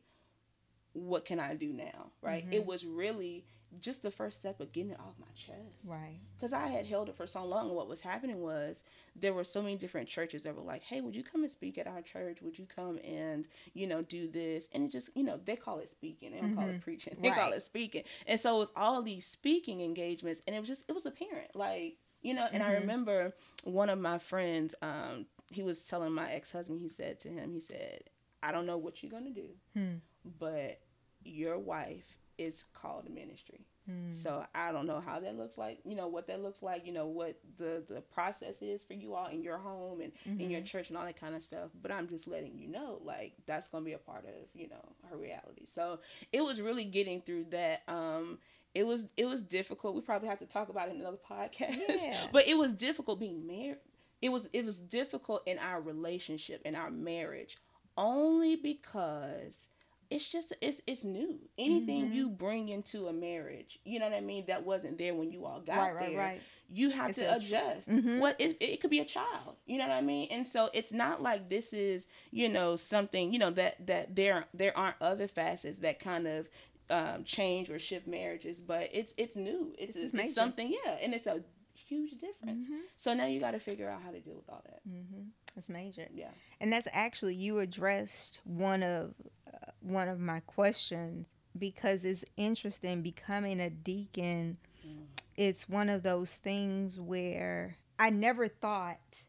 what 0.93 1.25
can 1.25 1.39
i 1.41 1.53
do 1.53 1.73
now 1.73 2.07
right 2.21 2.49
Mhm. 2.49 2.53
it 2.53 2.65
was 2.65 2.85
really 2.85 3.43
just 3.79 4.01
the 4.01 4.11
first 4.11 4.37
step 4.37 4.59
of 4.59 4.71
getting 4.71 4.91
it 4.91 4.99
off 4.99 5.13
my 5.19 5.27
chest 5.35 5.87
Right. 5.87 6.19
because 6.35 6.53
i 6.53 6.67
had 6.67 6.85
held 6.85 7.07
it 7.09 7.15
for 7.15 7.27
so 7.27 7.43
long 7.45 7.69
what 7.73 7.87
was 7.87 8.01
happening 8.01 8.41
was 8.41 8.83
there 9.15 9.33
were 9.33 9.43
so 9.43 9.61
many 9.61 9.75
different 9.77 10.09
churches 10.09 10.43
that 10.43 10.55
were 10.55 10.63
like 10.63 10.81
hey 10.83 11.01
would 11.01 11.15
you 11.15 11.23
come 11.23 11.43
and 11.43 11.51
speak 11.51 11.77
at 11.77 11.85
our 11.87 12.01
church 12.01 12.41
would 12.41 12.57
you 12.57 12.65
come 12.65 12.97
and 13.03 13.47
you 13.73 13.85
know 13.85 14.01
do 14.01 14.27
this 14.27 14.69
and 14.73 14.83
it 14.83 14.91
just 14.91 15.09
you 15.15 15.23
know 15.23 15.39
they 15.45 15.55
call 15.55 15.79
it 15.79 15.87
speaking 15.89 16.31
they 16.31 16.39
don't 16.39 16.55
call 16.55 16.67
it 16.69 16.77
Mhm. 16.77 16.81
preaching 16.81 17.15
they 17.21 17.29
call 17.31 17.51
it 17.53 17.61
speaking 17.61 18.03
and 18.27 18.39
so 18.39 18.55
it 18.55 18.59
was 18.59 18.71
all 18.75 19.01
these 19.03 19.25
speaking 19.25 19.81
engagements 19.81 20.41
and 20.47 20.55
it 20.55 20.59
was 20.59 20.67
just 20.67 20.83
it 20.87 20.93
was 20.93 21.05
apparent 21.05 21.55
like 21.55 21.97
you 22.21 22.33
know 22.33 22.47
and 22.51 22.63
i 22.63 22.71
Mhm. 22.71 22.79
remember 22.81 23.33
one 23.63 23.89
of 23.89 23.99
my 23.99 24.17
friends 24.17 24.73
um 24.81 25.25
he 25.51 25.63
was 25.63 25.83
telling 25.83 26.11
my 26.11 26.31
ex-husband 26.31 26.79
he 26.79 26.89
said 26.89 27.19
to 27.19 27.29
him 27.29 27.51
he 27.53 27.59
said 27.59 28.03
i 28.43 28.51
don't 28.51 28.65
know 28.65 28.77
what 28.77 29.01
you're 29.03 29.11
gonna 29.11 29.29
do 29.31 29.49
Hmm. 29.73 29.95
but 30.39 30.79
your 31.23 31.57
wife 31.59 32.17
is 32.39 32.63
called 32.73 33.09
ministry 33.09 33.59
Hmm. 33.87 34.11
so 34.13 34.45
i 34.53 34.71
don't 34.71 34.85
know 34.85 34.99
how 34.99 35.19
that 35.19 35.35
looks 35.35 35.57
like 35.57 35.79
you 35.83 35.95
know 35.95 36.07
what 36.07 36.27
that 36.27 36.43
looks 36.43 36.61
like 36.61 36.85
you 36.85 36.91
know 36.93 37.07
what 37.07 37.39
the 37.57 37.81
the 37.89 38.01
process 38.01 38.61
is 38.61 38.83
for 38.83 38.93
you 38.93 39.15
all 39.15 39.27
in 39.27 39.41
your 39.41 39.57
home 39.57 40.01
and 40.01 40.11
in 40.39 40.51
your 40.51 40.61
Mhm. 40.61 40.65
church 40.65 40.89
and 40.89 40.97
all 40.97 41.05
that 41.05 41.19
kind 41.19 41.33
of 41.33 41.41
stuff 41.41 41.71
but 41.81 41.91
i'm 41.91 42.07
just 42.07 42.27
letting 42.27 42.55
you 42.59 42.67
know 42.67 43.01
like 43.03 43.33
that's 43.47 43.67
gonna 43.67 43.85
be 43.85 43.93
a 43.93 43.97
part 43.97 44.25
of 44.25 44.33
you 44.53 44.67
know 44.69 44.83
her 45.09 45.17
reality 45.17 45.65
so 45.65 45.99
it 46.31 46.41
was 46.41 46.61
really 46.61 46.83
getting 46.83 47.21
through 47.21 47.45
that 47.45 47.81
um 47.87 48.37
it 48.75 48.83
was 48.83 49.07
it 49.17 49.25
was 49.25 49.41
difficult 49.41 49.95
we 49.95 50.01
probably 50.01 50.27
have 50.27 50.39
to 50.39 50.45
talk 50.45 50.69
about 50.69 50.89
it 50.89 50.93
in 50.93 51.01
another 51.01 51.17
podcast 51.17 51.79
Yeah. 51.87 52.27
but 52.31 52.47
it 52.47 52.57
was 52.59 52.73
difficult 52.73 53.19
being 53.19 53.47
married 53.47 53.77
it 54.21 54.29
was 54.29 54.47
it 54.53 54.63
was 54.65 54.79
difficult 54.79 55.41
in 55.47 55.57
our 55.57 55.81
relationship 55.81 56.61
in 56.63 56.75
our 56.75 56.91
marriage 56.91 57.57
only 57.97 58.55
because 58.55 59.69
it's 60.09 60.27
just 60.27 60.53
it's 60.61 60.81
it's 60.87 61.03
new. 61.03 61.39
Anything 61.57 62.05
mm-hmm. 62.05 62.13
you 62.13 62.29
bring 62.29 62.69
into 62.69 63.07
a 63.07 63.13
marriage, 63.13 63.79
you 63.85 63.99
know 63.99 64.09
what 64.09 64.15
I 64.15 64.21
mean, 64.21 64.45
that 64.47 64.65
wasn't 64.65 64.97
there 64.97 65.13
when 65.13 65.31
you 65.31 65.45
all 65.45 65.61
got 65.61 65.77
right, 65.77 65.95
right, 65.95 66.09
there. 66.09 66.17
Right. 66.17 66.41
You 66.71 66.91
have 66.91 67.09
it's 67.09 67.19
to 67.19 67.35
adjust. 67.35 67.89
Mm-hmm. 67.89 68.19
What 68.19 68.35
it, 68.39 68.57
it 68.59 68.81
could 68.81 68.89
be 68.89 68.99
a 68.99 69.05
child, 69.05 69.55
you 69.65 69.77
know 69.77 69.87
what 69.87 69.93
I 69.93 70.01
mean, 70.01 70.27
and 70.31 70.47
so 70.47 70.69
it's 70.73 70.91
not 70.91 71.21
like 71.21 71.49
this 71.49 71.73
is 71.73 72.07
you 72.31 72.49
know 72.49 72.75
something 72.75 73.31
you 73.33 73.39
know 73.39 73.51
that 73.51 73.85
that 73.87 74.15
there 74.15 74.45
there 74.53 74.75
aren't 74.77 74.95
other 75.01 75.27
facets 75.27 75.79
that 75.79 75.99
kind 75.99 76.27
of 76.27 76.49
um, 76.89 77.23
change 77.23 77.69
or 77.69 77.77
shift 77.77 78.07
marriages, 78.07 78.61
but 78.61 78.89
it's 78.91 79.13
it's 79.17 79.35
new. 79.35 79.73
It's, 79.77 79.95
it's, 79.95 80.13
it's 80.13 80.33
something, 80.33 80.75
yeah, 80.85 80.97
and 81.01 81.13
it's 81.13 81.27
a 81.27 81.41
huge 81.87 82.11
difference. 82.11 82.65
Mm-hmm. 82.65 82.81
So 82.97 83.13
now 83.13 83.25
you 83.25 83.39
got 83.39 83.51
to 83.51 83.59
figure 83.59 83.89
out 83.89 84.01
how 84.03 84.11
to 84.11 84.19
deal 84.19 84.35
with 84.35 84.49
all 84.49 84.63
that. 84.65 84.81
Mm-hmm. 84.87 85.23
That's 85.55 85.69
major. 85.69 86.07
Yeah, 86.13 86.29
and 86.59 86.71
that's 86.71 86.87
actually 86.93 87.35
you 87.35 87.59
addressed 87.59 88.39
one 88.43 88.83
of 88.83 89.13
uh, 89.47 89.71
one 89.81 90.07
of 90.07 90.19
my 90.19 90.41
questions 90.41 91.27
because 91.57 92.05
it's 92.05 92.25
interesting 92.37 93.01
becoming 93.01 93.59
a 93.59 93.69
deacon. 93.69 94.57
Mm. 94.85 95.05
It's 95.35 95.67
one 95.67 95.89
of 95.89 96.03
those 96.03 96.37
things 96.37 96.99
where 96.99 97.77
I 97.97 98.09
never 98.09 98.47
thought, 98.47 99.23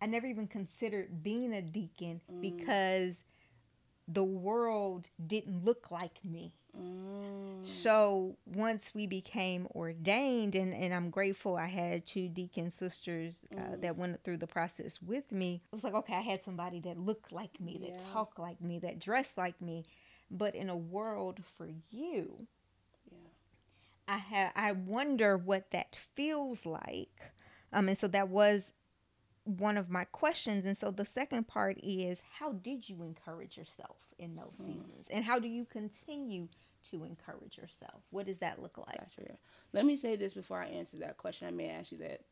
I 0.00 0.06
never 0.06 0.26
even 0.26 0.46
considered 0.46 1.22
being 1.22 1.52
a 1.52 1.62
deacon 1.62 2.20
mm. 2.32 2.40
because 2.40 3.24
the 4.08 4.24
world 4.24 5.06
didn't 5.24 5.64
look 5.64 5.90
like 5.90 6.24
me. 6.24 6.52
Mm. 6.78 7.64
So 7.64 8.36
once 8.46 8.92
we 8.94 9.06
became 9.06 9.66
ordained, 9.74 10.54
and, 10.54 10.74
and 10.74 10.94
I'm 10.94 11.10
grateful 11.10 11.56
I 11.56 11.66
had 11.66 12.06
two 12.06 12.28
deacon 12.28 12.70
sisters 12.70 13.44
uh, 13.52 13.60
mm. 13.60 13.80
that 13.82 13.96
went 13.96 14.22
through 14.22 14.38
the 14.38 14.46
process 14.46 15.00
with 15.02 15.32
me. 15.32 15.62
It 15.72 15.74
was 15.74 15.84
like, 15.84 15.94
okay, 15.94 16.14
I 16.14 16.20
had 16.20 16.44
somebody 16.44 16.80
that 16.80 16.98
looked 16.98 17.32
like 17.32 17.60
me, 17.60 17.78
that 17.82 17.90
yeah. 17.90 18.12
talked 18.12 18.38
like 18.38 18.60
me, 18.60 18.78
that 18.80 18.98
dressed 18.98 19.36
like 19.36 19.60
me. 19.60 19.84
But 20.30 20.54
in 20.54 20.68
a 20.68 20.76
world 20.76 21.40
for 21.56 21.68
you, 21.90 22.46
yeah. 23.10 23.18
I 24.08 24.18
have 24.18 24.52
I 24.56 24.72
wonder 24.72 25.36
what 25.36 25.70
that 25.70 25.96
feels 26.14 26.66
like. 26.66 27.32
Um, 27.72 27.88
and 27.88 27.98
so 27.98 28.08
that 28.08 28.28
was 28.28 28.72
one 29.44 29.76
of 29.76 29.88
my 29.88 30.04
questions. 30.04 30.66
And 30.66 30.76
so 30.76 30.90
the 30.90 31.04
second 31.04 31.46
part 31.46 31.78
is 31.82 32.20
how 32.38 32.52
did 32.52 32.88
you 32.88 33.02
encourage 33.02 33.56
yourself 33.56 33.96
in 34.18 34.34
those 34.34 34.54
mm. 34.60 34.66
seasons? 34.66 35.06
And 35.10 35.24
how 35.24 35.38
do 35.38 35.48
you 35.48 35.64
continue 35.64 36.48
to 36.90 37.04
encourage 37.04 37.58
yourself? 37.58 38.02
What 38.10 38.26
does 38.26 38.38
that 38.38 38.62
look 38.62 38.78
like? 38.78 38.98
Gotcha. 38.98 39.36
Let 39.72 39.84
me 39.84 39.96
say 39.96 40.16
this 40.16 40.34
before 40.34 40.60
I 40.60 40.66
answer 40.66 40.98
that 40.98 41.16
question. 41.16 41.48
I 41.48 41.50
may 41.50 41.70
ask 41.70 41.92
you 41.92 41.98
that 41.98 42.22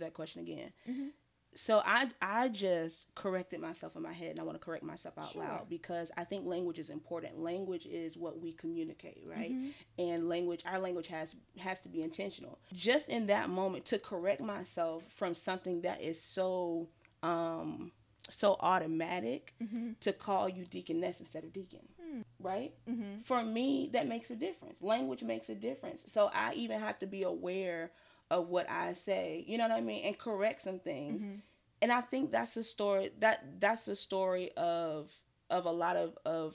that 0.00 0.14
question 0.14 0.40
again. 0.42 0.72
Mm-hmm. 0.88 1.08
So 1.56 1.80
I 1.84 2.08
I 2.20 2.48
just 2.48 3.14
corrected 3.14 3.60
myself 3.60 3.94
in 3.94 4.02
my 4.02 4.12
head, 4.12 4.32
and 4.32 4.40
I 4.40 4.42
want 4.42 4.60
to 4.60 4.64
correct 4.64 4.82
myself 4.82 5.16
out 5.16 5.32
sure. 5.32 5.42
loud 5.42 5.68
because 5.68 6.10
I 6.16 6.24
think 6.24 6.46
language 6.46 6.78
is 6.78 6.90
important. 6.90 7.38
Language 7.38 7.86
is 7.86 8.16
what 8.16 8.40
we 8.40 8.52
communicate, 8.52 9.22
right? 9.26 9.52
Mm-hmm. 9.52 9.70
And 9.98 10.28
language, 10.28 10.62
our 10.66 10.80
language 10.80 11.06
has 11.08 11.36
has 11.58 11.80
to 11.80 11.88
be 11.88 12.02
intentional. 12.02 12.58
Just 12.72 13.08
in 13.08 13.26
that 13.26 13.50
moment, 13.50 13.84
to 13.86 13.98
correct 13.98 14.40
myself 14.40 15.04
from 15.14 15.34
something 15.34 15.82
that 15.82 16.00
is 16.02 16.20
so 16.20 16.88
um 17.22 17.92
so 18.30 18.56
automatic 18.60 19.54
mm-hmm. 19.62 19.92
to 20.00 20.12
call 20.12 20.48
you 20.48 20.64
deaconess 20.64 21.20
instead 21.20 21.44
of 21.44 21.52
deacon 21.52 21.80
mm. 22.14 22.24
right 22.40 22.72
mm-hmm. 22.88 23.20
for 23.24 23.42
me 23.42 23.90
that 23.92 24.06
makes 24.06 24.30
a 24.30 24.36
difference 24.36 24.82
language 24.82 25.22
makes 25.22 25.48
a 25.48 25.54
difference 25.54 26.04
so 26.06 26.30
i 26.34 26.52
even 26.54 26.78
have 26.78 26.98
to 26.98 27.06
be 27.06 27.22
aware 27.22 27.90
of 28.30 28.48
what 28.48 28.68
i 28.70 28.92
say 28.92 29.44
you 29.46 29.58
know 29.58 29.68
what 29.68 29.76
i 29.76 29.80
mean 29.80 30.04
and 30.04 30.18
correct 30.18 30.62
some 30.62 30.78
things 30.78 31.22
mm-hmm. 31.22 31.36
and 31.82 31.92
i 31.92 32.00
think 32.00 32.30
that's 32.30 32.54
the 32.54 32.62
story 32.62 33.10
that 33.18 33.44
that's 33.60 33.84
the 33.84 33.96
story 33.96 34.50
of 34.56 35.10
of 35.50 35.66
a 35.66 35.72
lot 35.72 35.96
of 35.96 36.16
of 36.24 36.54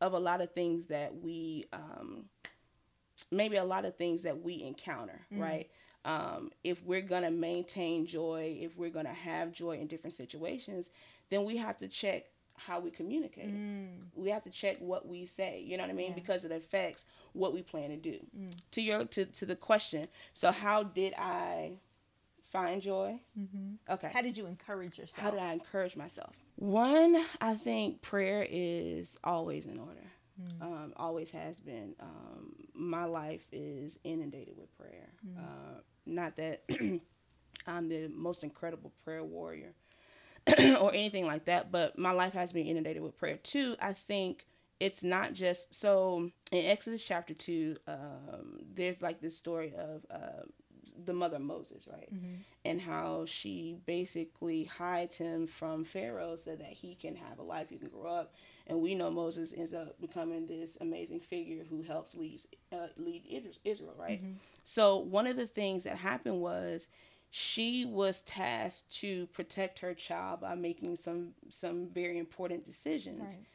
of 0.00 0.12
a 0.12 0.18
lot 0.18 0.40
of 0.40 0.52
things 0.52 0.86
that 0.86 1.14
we 1.14 1.64
um 1.72 2.24
maybe 3.30 3.56
a 3.56 3.64
lot 3.64 3.84
of 3.84 3.96
things 3.96 4.22
that 4.22 4.42
we 4.42 4.62
encounter 4.62 5.20
mm. 5.32 5.40
right 5.40 5.70
um, 6.04 6.50
if 6.62 6.82
we're 6.82 7.00
going 7.00 7.22
to 7.22 7.30
maintain 7.30 8.06
joy, 8.06 8.58
if 8.60 8.76
we're 8.76 8.90
going 8.90 9.06
to 9.06 9.12
have 9.12 9.52
joy 9.52 9.78
in 9.78 9.86
different 9.86 10.14
situations, 10.14 10.90
then 11.30 11.44
we 11.44 11.56
have 11.56 11.78
to 11.78 11.88
check 11.88 12.26
how 12.56 12.80
we 12.80 12.90
communicate. 12.90 13.54
Mm. 13.54 13.88
We 14.14 14.30
have 14.30 14.44
to 14.44 14.50
check 14.50 14.76
what 14.78 15.08
we 15.08 15.26
say. 15.26 15.62
You 15.66 15.76
know 15.76 15.82
what 15.82 15.90
I 15.90 15.94
mean? 15.94 16.10
Yeah. 16.10 16.14
Because 16.14 16.44
it 16.44 16.52
affects 16.52 17.04
what 17.32 17.52
we 17.52 17.62
plan 17.62 17.90
to 17.90 17.96
do. 17.96 18.18
Mm. 18.38 18.52
To 18.72 18.82
your 18.82 19.04
to 19.06 19.24
to 19.24 19.46
the 19.46 19.56
question. 19.56 20.08
So 20.32 20.50
how 20.50 20.84
did 20.84 21.14
I 21.14 21.72
find 22.52 22.80
joy? 22.80 23.18
Mm-hmm. 23.38 23.92
Okay. 23.92 24.10
How 24.12 24.22
did 24.22 24.38
you 24.38 24.46
encourage 24.46 24.98
yourself? 24.98 25.18
How 25.18 25.30
did 25.30 25.40
I 25.40 25.52
encourage 25.52 25.96
myself? 25.96 26.34
One, 26.56 27.24
I 27.40 27.54
think 27.54 28.00
prayer 28.00 28.46
is 28.48 29.18
always 29.24 29.66
in 29.66 29.78
order. 29.78 30.04
Mm. 30.40 30.62
Um, 30.62 30.92
always 30.96 31.30
has 31.32 31.58
been. 31.60 31.94
Um, 32.00 32.54
my 32.74 33.04
life 33.04 33.46
is 33.52 33.98
inundated 34.04 34.56
with 34.56 34.76
prayer. 34.76 35.10
Mm. 35.26 35.38
Uh, 35.38 35.80
not 36.06 36.36
that 36.36 36.62
I'm 37.66 37.88
the 37.88 38.08
most 38.08 38.44
incredible 38.44 38.92
prayer 39.04 39.24
warrior 39.24 39.74
or 40.80 40.92
anything 40.92 41.26
like 41.26 41.46
that, 41.46 41.72
but 41.72 41.98
my 41.98 42.12
life 42.12 42.34
has 42.34 42.52
been 42.52 42.66
inundated 42.66 43.02
with 43.02 43.16
prayer 43.16 43.38
too. 43.38 43.76
I 43.80 43.92
think 43.94 44.46
it's 44.80 45.02
not 45.02 45.32
just 45.32 45.74
so 45.74 46.30
in 46.52 46.64
Exodus 46.66 47.02
chapter 47.02 47.32
2, 47.32 47.76
um, 47.86 48.60
there's 48.74 49.00
like 49.00 49.20
this 49.20 49.36
story 49.36 49.72
of 49.76 50.04
uh, 50.10 50.42
the 51.04 51.12
mother 51.12 51.38
Moses, 51.38 51.88
right? 51.90 52.12
Mm-hmm. 52.12 52.34
And 52.64 52.80
how 52.80 53.24
she 53.26 53.76
basically 53.86 54.64
hides 54.64 55.16
him 55.16 55.46
from 55.46 55.84
Pharaoh 55.84 56.36
so 56.36 56.56
that 56.56 56.72
he 56.72 56.94
can 56.94 57.16
have 57.16 57.38
a 57.38 57.42
life, 57.42 57.68
he 57.70 57.76
can 57.76 57.88
grow 57.88 58.10
up. 58.10 58.34
And 58.66 58.80
we 58.80 58.94
know 58.94 59.10
Moses 59.10 59.52
ends 59.56 59.74
up 59.74 60.00
becoming 60.00 60.46
this 60.46 60.78
amazing 60.80 61.20
figure 61.20 61.64
who 61.68 61.82
helps 61.82 62.14
lead, 62.14 62.40
uh, 62.72 62.88
lead 62.96 63.50
Israel, 63.64 63.94
right? 63.98 64.22
Mm-hmm. 64.22 64.34
So 64.64 64.96
one 64.98 65.26
of 65.26 65.36
the 65.36 65.46
things 65.46 65.84
that 65.84 65.96
happened 65.98 66.40
was 66.40 66.88
she 67.36 67.84
was 67.84 68.20
tasked 68.20 68.92
to 69.00 69.26
protect 69.32 69.80
her 69.80 69.92
child 69.92 70.40
by 70.40 70.54
making 70.54 70.94
some 70.94 71.30
some 71.48 71.88
very 71.88 72.16
important 72.16 72.64
decisions. 72.64 73.22
Right. 73.22 73.46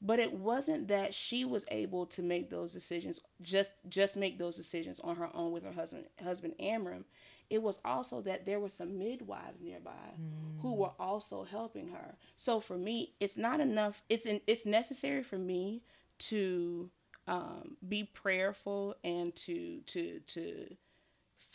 But 0.00 0.18
it 0.18 0.32
wasn't 0.32 0.88
that 0.88 1.12
she 1.12 1.44
was 1.44 1.66
able 1.70 2.06
to 2.06 2.22
make 2.22 2.48
those 2.48 2.72
decisions 2.72 3.20
just 3.42 3.72
just 3.90 4.16
make 4.16 4.38
those 4.38 4.56
decisions 4.56 4.98
on 5.00 5.16
her 5.16 5.28
own 5.34 5.52
with 5.52 5.62
her 5.64 5.72
husband 5.72 6.06
husband 6.24 6.54
Amram. 6.58 7.04
It 7.50 7.62
was 7.62 7.80
also 7.84 8.22
that 8.22 8.46
there 8.46 8.60
were 8.60 8.70
some 8.70 8.96
midwives 8.96 9.60
nearby 9.60 9.90
mm. 10.18 10.62
who 10.62 10.72
were 10.72 10.92
also 10.98 11.44
helping 11.44 11.88
her. 11.88 12.16
So 12.36 12.60
for 12.60 12.78
me, 12.78 13.12
it's 13.20 13.36
not 13.36 13.60
enough. 13.60 14.00
It's 14.08 14.24
in, 14.24 14.40
it's 14.46 14.64
necessary 14.64 15.22
for 15.22 15.36
me 15.36 15.82
to 16.30 16.88
um, 17.26 17.76
be 17.86 18.04
prayerful 18.04 18.96
and 19.04 19.36
to 19.36 19.80
to 19.80 20.20
to 20.28 20.76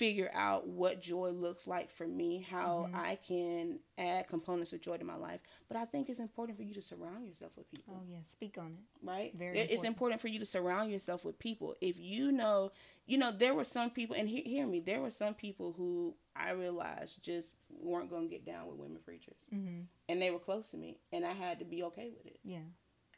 figure 0.04 0.30
out 0.34 0.68
what 0.68 1.02
joy 1.02 1.30
looks 1.30 1.66
like 1.66 1.90
for 1.90 2.06
me, 2.06 2.46
how 2.52 2.88
mm-hmm. 2.88 2.96
I 2.96 3.18
can 3.26 3.80
add 3.98 4.28
components 4.28 4.74
of 4.74 4.82
joy 4.82 4.98
to 4.98 5.06
my 5.06 5.16
life. 5.16 5.40
But 5.70 5.78
I 5.78 5.86
think 5.86 6.10
it's 6.10 6.20
important 6.20 6.58
for 6.58 6.64
you 6.64 6.74
to 6.74 6.82
surround 6.82 7.26
yourself 7.26 7.54
with 7.56 7.72
people. 7.72 7.96
Oh 7.98 8.04
yeah, 8.06 8.18
speak 8.30 8.58
on 8.58 8.74
it. 8.74 9.08
Right? 9.08 9.34
Very. 9.34 9.60
It's 9.60 9.72
important. 9.72 9.94
important 9.94 10.22
for 10.22 10.28
you 10.28 10.40
to 10.40 10.46
surround 10.46 10.92
yourself 10.92 11.24
with 11.24 11.40
people. 11.40 11.76
If 11.80 11.98
you 11.98 12.34
know, 12.34 12.74
you 13.06 13.18
know, 13.18 13.32
there 13.32 13.54
were 13.54 13.64
some 13.64 13.92
people, 13.92 14.18
and 14.18 14.28
he- 14.28 14.42
hear 14.42 14.68
me, 14.68 14.82
there 14.82 15.00
were 15.00 15.10
some 15.10 15.36
people 15.36 15.72
who 15.72 16.16
I 16.36 16.52
realized 16.52 17.24
just 17.24 17.56
weren't 17.70 18.10
going 18.10 18.24
to 18.24 18.30
get 18.30 18.46
down 18.46 18.68
with 18.68 18.76
women 18.76 19.00
preachers, 19.06 19.48
mm-hmm. 19.56 19.84
and 20.10 20.22
they 20.22 20.32
were 20.32 20.40
close 20.40 20.72
to 20.72 20.78
me, 20.78 20.98
and 21.14 21.26
I 21.26 21.32
had 21.32 21.60
to 21.60 21.66
be 21.66 21.84
okay 21.84 22.10
with 22.14 22.26
it. 22.26 22.40
Yeah. 22.44 22.68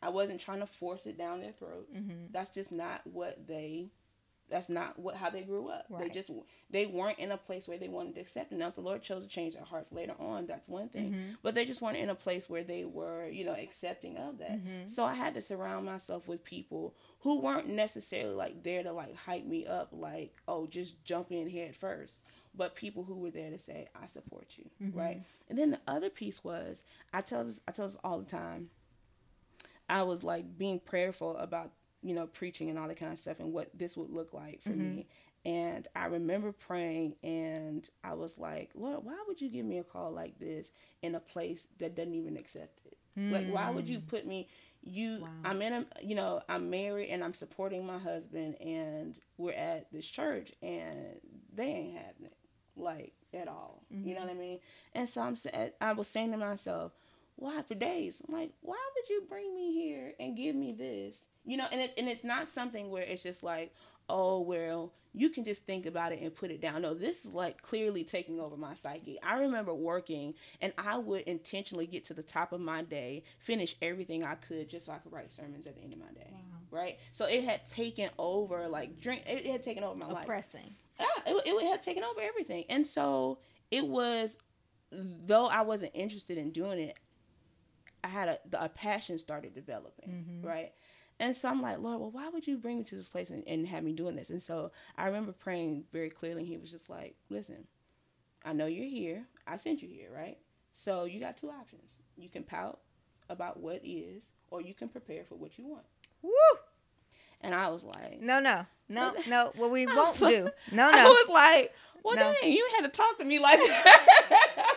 I 0.04 0.10
wasn't 0.10 0.40
trying 0.40 0.60
to 0.60 0.68
force 0.68 1.08
it 1.08 1.18
down 1.18 1.40
their 1.40 1.54
throats. 1.54 1.96
Mm-hmm. 1.96 2.28
That's 2.32 2.52
just 2.52 2.72
not 2.72 3.02
what 3.06 3.48
they 3.48 3.90
that's 4.50 4.70
not 4.70 4.98
what 5.00 5.16
how 5.16 5.30
they 5.30 5.42
grew 5.42 5.70
up. 5.70 5.86
Right. 5.90 6.04
They 6.04 6.10
just 6.10 6.32
they 6.70 6.86
weren't 6.86 7.20
in 7.20 7.32
a 7.32 7.38
place 7.38 7.68
where 7.68 7.78
they 7.78 7.88
wanted 7.88 8.16
to 8.16 8.22
accept 8.22 8.52
it. 8.52 8.58
Now 8.58 8.68
if 8.68 8.76
the 8.76 8.82
Lord 8.82 9.02
chose 9.02 9.24
to 9.24 9.30
change 9.30 9.56
their 9.56 9.64
hearts 9.64 9.92
later 9.92 10.14
on, 10.20 10.46
that's 10.46 10.68
one 10.68 10.90
thing. 10.90 11.12
Mm-hmm. 11.12 11.32
But 11.42 11.56
they 11.56 11.66
just 11.66 11.82
weren't 11.82 11.98
in 11.98 12.10
a 12.10 12.16
place 12.16 12.50
where 12.50 12.64
they 12.64 12.86
were, 12.86 13.28
you 13.28 13.44
know, 13.44 13.54
accepting 13.54 14.18
of 14.18 14.38
that. 14.40 14.64
Mm-hmm. 14.64 14.88
So 14.88 15.04
I 15.04 15.16
had 15.16 15.34
to 15.36 15.42
surround 15.42 15.86
myself 15.86 16.28
with 16.28 16.44
people 16.44 16.96
who 17.22 17.40
weren't 17.40 17.68
necessarily 17.68 18.36
like 18.36 18.64
there 18.64 18.84
to 18.84 18.92
like 18.92 19.16
hype 19.16 19.46
me 19.46 19.66
up 19.66 19.90
like, 19.92 20.36
oh, 20.48 20.68
just 20.68 21.04
jump 21.04 21.32
in 21.32 21.50
head 21.50 21.76
first. 21.76 22.18
But 22.58 22.76
people 22.76 23.04
who 23.04 23.16
were 23.16 23.32
there 23.32 23.50
to 23.50 23.60
say, 23.60 23.90
I 24.02 24.08
support 24.08 24.48
you. 24.58 24.66
Mm-hmm. 24.82 24.98
Right. 24.98 25.22
And 25.50 25.58
then 25.58 25.72
the 25.72 25.82
other 25.88 26.10
piece 26.10 26.44
was 26.44 26.84
I 27.14 27.22
tell 27.22 27.44
this 27.44 27.62
I 27.68 27.72
tell 27.72 27.88
this 27.88 27.98
all 28.04 28.20
the 28.20 28.26
time. 28.26 28.70
I 29.90 30.04
was 30.04 30.24
like 30.24 30.58
being 30.58 30.80
prayerful 30.80 31.38
about 31.38 31.72
you 32.06 32.14
know, 32.14 32.28
preaching 32.28 32.70
and 32.70 32.78
all 32.78 32.88
that 32.88 33.00
kind 33.00 33.12
of 33.12 33.18
stuff 33.18 33.40
and 33.40 33.52
what 33.52 33.68
this 33.74 33.98
would 33.98 34.12
look 34.12 34.32
like 34.32 34.62
for 34.62 34.70
mm-hmm. 34.70 34.98
me. 34.98 35.08
And 35.44 35.88
I 35.96 36.06
remember 36.06 36.52
praying 36.52 37.16
and 37.24 37.88
I 38.04 38.14
was 38.14 38.38
like, 38.38 38.70
Lord, 38.76 39.04
why 39.04 39.18
would 39.28 39.42
you 39.42 39.50
give 39.50 39.66
me 39.66 39.80
a 39.80 39.84
call 39.84 40.12
like 40.12 40.38
this 40.40 40.72
in 41.02 41.16
a 41.16 41.20
place 41.20 41.68
that 41.80 41.96
doesn't 41.96 42.14
even 42.14 42.38
accept 42.38 42.80
it? 42.86 42.98
Mm. 43.20 43.32
Like, 43.32 43.52
why 43.52 43.72
would 43.72 43.88
you 43.88 44.00
mm. 44.00 44.08
put 44.08 44.28
me? 44.28 44.48
You, 44.84 45.20
wow. 45.22 45.30
I'm 45.44 45.62
in 45.64 45.74
a, 45.74 45.86
you 46.04 46.14
know, 46.14 46.42
I'm 46.48 46.70
married 46.70 47.10
and 47.10 47.24
I'm 47.24 47.34
supporting 47.34 47.88
my 47.88 47.98
husband 47.98 48.56
and 48.62 49.20
we're 49.38 49.54
at 49.54 49.92
this 49.92 50.06
church 50.06 50.52
and 50.62 51.20
they 51.56 51.66
ain't 51.66 51.98
having 51.98 52.26
it 52.26 52.38
like 52.76 53.14
at 53.34 53.48
all. 53.48 53.82
Mm-hmm. 53.92 54.08
You 54.08 54.14
know 54.14 54.22
mm-hmm. 54.22 54.30
what 54.30 54.38
I 54.38 54.40
mean? 54.40 54.60
And 54.94 55.10
so 55.10 55.22
I'm, 55.22 55.38
I 55.82 55.94
was 55.94 56.08
saying 56.08 56.32
to 56.32 56.38
myself, 56.38 56.92
why 57.38 57.62
for 57.64 57.76
days? 57.76 58.22
I'm 58.28 58.34
like, 58.34 58.52
why 58.62 58.78
would 58.96 59.10
you 59.10 59.24
bring 59.28 59.56
me 59.56 59.74
here 59.74 60.14
and 60.20 60.38
give 60.38 60.56
me 60.56 60.74
this? 60.74 61.26
You 61.46 61.58
know, 61.58 61.68
and 61.72 61.82
it's 61.82 61.94
and 61.98 62.08
it's 62.08 62.24
not 62.24 62.48
something 62.50 62.90
where 62.90 63.04
it's 63.04 63.24
just 63.24 63.44
like, 63.44 63.74
oh 64.10 64.40
well, 64.40 64.94
you 65.14 65.30
can 65.30 65.44
just 65.44 65.66
think 65.66 65.86
about 65.86 66.12
it 66.12 66.22
and 66.22 66.34
put 66.34 66.52
it 66.52 66.62
down. 66.62 66.82
No, 66.82 66.94
this 66.94 67.26
is 67.26 67.34
like 67.34 67.62
clearly 67.62 68.04
taking 68.04 68.40
over 68.40 68.56
my 68.56 68.74
psyche. 68.74 69.20
I 69.22 69.36
remember 69.40 69.74
working 69.74 70.34
and 70.62 70.74
I 70.78 70.98
would 70.98 71.22
intentionally 71.22 71.88
get 71.88 72.06
to 72.06 72.14
the 72.14 72.24
top 72.24 72.54
of 72.54 72.62
my 72.62 72.84
day, 72.84 73.24
finish 73.40 73.76
everything 73.82 74.24
I 74.24 74.36
could 74.36 74.70
just 74.70 74.86
so 74.86 74.94
I 74.94 74.98
could 74.98 75.12
write 75.12 75.32
sermons 75.32 75.68
at 75.68 75.76
the 75.76 75.82
end 75.82 75.94
of 75.94 76.00
my 76.00 76.12
day. 76.14 76.30
Wow. 76.32 76.40
Right? 76.72 77.00
So 77.12 77.26
it 77.26 77.44
had 77.44 77.66
taken 77.66 78.10
over 78.18 78.68
like 78.68 79.00
drink 79.00 79.24
it 79.26 79.46
had 79.46 79.62
taken 79.62 79.84
over 79.84 79.96
my 79.96 80.08
Oppressing. 80.08 80.16
life. 80.16 80.24
Oppressing. 80.24 80.76
Yeah, 81.00 81.34
it, 81.34 81.44
it 81.46 81.68
had 81.68 81.82
taken 81.82 82.04
over 82.04 82.22
everything. 82.22 82.64
And 82.70 82.88
so 82.88 83.40
it 83.72 83.86
was 83.86 84.38
though 84.92 85.48
I 85.48 85.62
wasn't 85.62 85.92
interested 85.94 86.38
in 86.38 86.52
doing 86.52 86.80
it, 86.80 86.98
I 88.06 88.08
had 88.08 88.30
a, 88.30 88.66
a 88.66 88.70
passion 88.70 89.18
started 89.18 89.56
developing, 89.56 90.10
mm-hmm. 90.10 90.48
right? 90.48 90.74
And 91.20 91.36
so 91.36 91.50
I'm 91.50 91.60
like, 91.60 91.80
Lord, 91.80 92.00
well, 92.00 92.12
why 92.12 92.30
would 92.30 92.46
you 92.46 92.56
bring 92.58 92.78
me 92.78 92.84
to 92.84 92.96
this 92.96 93.10
place 93.10 93.32
and, 93.32 93.44
and 93.48 93.66
have 93.68 93.84
me 93.84 93.94
doing 93.94 94.16
this? 94.16 94.30
And 94.30 94.44
so 94.44 94.72
I 94.96 95.08
remember 95.08 95.32
praying 95.32 95.86
very 95.92 96.12
clearly. 96.12 96.46
He 96.46 96.58
was 96.58 96.70
just 96.70 96.88
like, 96.88 97.16
listen, 97.30 97.66
I 98.44 98.54
know 98.54 98.68
you're 98.68 98.86
here. 98.86 99.26
I 99.48 99.58
sent 99.58 99.82
you 99.82 99.90
here, 99.90 100.10
right? 100.14 100.38
So 100.72 101.06
you 101.06 101.20
got 101.20 101.36
two 101.36 101.50
options. 101.50 101.94
You 102.16 102.30
can 102.30 102.44
pout 102.44 102.82
about 103.28 103.60
what 103.60 103.82
is, 103.84 104.34
or 104.52 104.62
you 104.62 104.76
can 104.76 104.88
prepare 104.88 105.24
for 105.24 105.34
what 105.34 105.58
you 105.58 105.66
want. 105.66 105.86
Woo! 106.22 106.32
And 107.42 107.54
I 107.54 107.70
was 107.70 107.84
like, 107.84 108.22
No, 108.22 108.40
no, 108.40 108.66
no, 108.90 109.14
no. 109.28 109.52
What 109.56 109.72
we 109.72 109.86
won't 109.96 110.20
like, 110.22 110.36
do. 110.36 110.50
No, 110.72 110.92
no. 110.92 110.98
I 110.98 111.04
was 111.06 111.30
like, 111.30 111.74
Well, 112.04 112.16
no. 112.16 112.34
dang, 112.42 112.52
you 112.52 112.68
had 112.76 112.84
to 112.84 112.90
talk 112.90 113.18
to 113.20 113.26
me 113.26 113.40
like 113.40 113.60
that. 113.60 114.08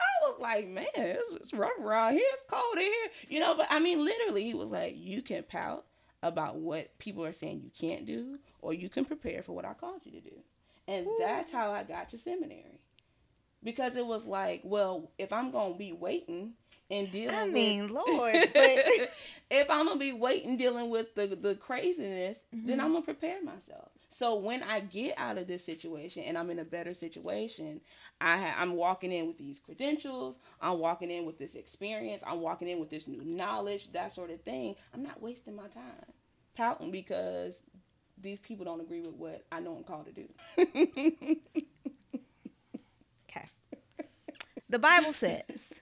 I 0.00 0.26
was 0.26 0.40
like, 0.40 0.68
man, 0.68 0.86
it's, 0.96 1.32
it's 1.32 1.52
rough 1.52 1.78
around 1.80 2.14
here. 2.14 2.24
It's 2.32 2.42
cold 2.48 2.76
in 2.76 2.82
here. 2.82 3.08
You 3.28 3.40
know, 3.40 3.54
but 3.56 3.66
I 3.70 3.78
mean, 3.78 4.04
literally, 4.04 4.44
he 4.44 4.54
was 4.54 4.70
like, 4.70 4.94
you 4.96 5.22
can 5.22 5.42
pout 5.42 5.84
about 6.22 6.56
what 6.56 6.96
people 6.98 7.24
are 7.24 7.32
saying 7.32 7.60
you 7.62 7.70
can't 7.78 8.06
do, 8.06 8.38
or 8.60 8.72
you 8.74 8.88
can 8.88 9.04
prepare 9.04 9.42
for 9.42 9.52
what 9.52 9.64
I 9.64 9.74
called 9.74 10.00
you 10.04 10.12
to 10.12 10.20
do. 10.20 10.36
And 10.88 11.06
Ooh. 11.06 11.16
that's 11.20 11.52
how 11.52 11.72
I 11.72 11.84
got 11.84 12.08
to 12.10 12.18
seminary. 12.18 12.80
Because 13.62 13.96
it 13.96 14.06
was 14.06 14.26
like, 14.26 14.60
well, 14.64 15.10
if 15.18 15.32
I'm 15.32 15.50
going 15.50 15.72
to 15.72 15.78
be 15.78 15.92
waiting 15.92 16.52
and 16.90 17.10
dealing 17.10 17.34
I 17.34 17.46
mean, 17.46 17.82
with, 17.82 17.90
Lord, 17.92 18.34
if 19.50 19.70
I'm 19.70 19.86
going 19.86 19.98
to 19.98 20.04
be 20.04 20.12
waiting 20.12 20.56
dealing 20.56 20.90
with 20.90 21.14
the, 21.14 21.26
the 21.40 21.54
craziness, 21.54 22.42
mm-hmm. 22.54 22.66
then 22.66 22.80
I'm 22.80 22.92
going 22.92 23.02
to 23.02 23.06
prepare 23.06 23.42
myself. 23.42 23.90
So 24.08 24.36
when 24.36 24.62
I 24.62 24.80
get 24.80 25.14
out 25.18 25.38
of 25.38 25.46
this 25.46 25.64
situation 25.64 26.22
and 26.24 26.38
I'm 26.38 26.50
in 26.50 26.58
a 26.58 26.64
better 26.64 26.94
situation, 26.94 27.80
I 28.20 28.38
ha- 28.38 28.56
I'm 28.58 28.72
walking 28.74 29.12
in 29.12 29.26
with 29.26 29.38
these 29.38 29.60
credentials. 29.60 30.38
I'm 30.60 30.78
walking 30.78 31.10
in 31.10 31.26
with 31.26 31.38
this 31.38 31.54
experience. 31.54 32.22
I'm 32.26 32.40
walking 32.40 32.68
in 32.68 32.80
with 32.80 32.90
this 32.90 33.06
new 33.08 33.22
knowledge, 33.24 33.92
that 33.92 34.12
sort 34.12 34.30
of 34.30 34.40
thing. 34.42 34.74
I'm 34.94 35.02
not 35.02 35.20
wasting 35.20 35.54
my 35.54 35.68
time 35.68 36.12
pouting 36.56 36.90
because 36.90 37.60
these 38.20 38.38
people 38.38 38.64
don't 38.64 38.80
agree 38.80 39.02
with 39.02 39.14
what 39.14 39.44
I 39.52 39.60
know 39.60 39.76
I'm 39.76 39.84
called 39.84 40.06
to 40.06 40.12
do. 40.12 40.28
okay. 43.28 43.46
The 44.68 44.78
Bible 44.78 45.12
says 45.12 45.74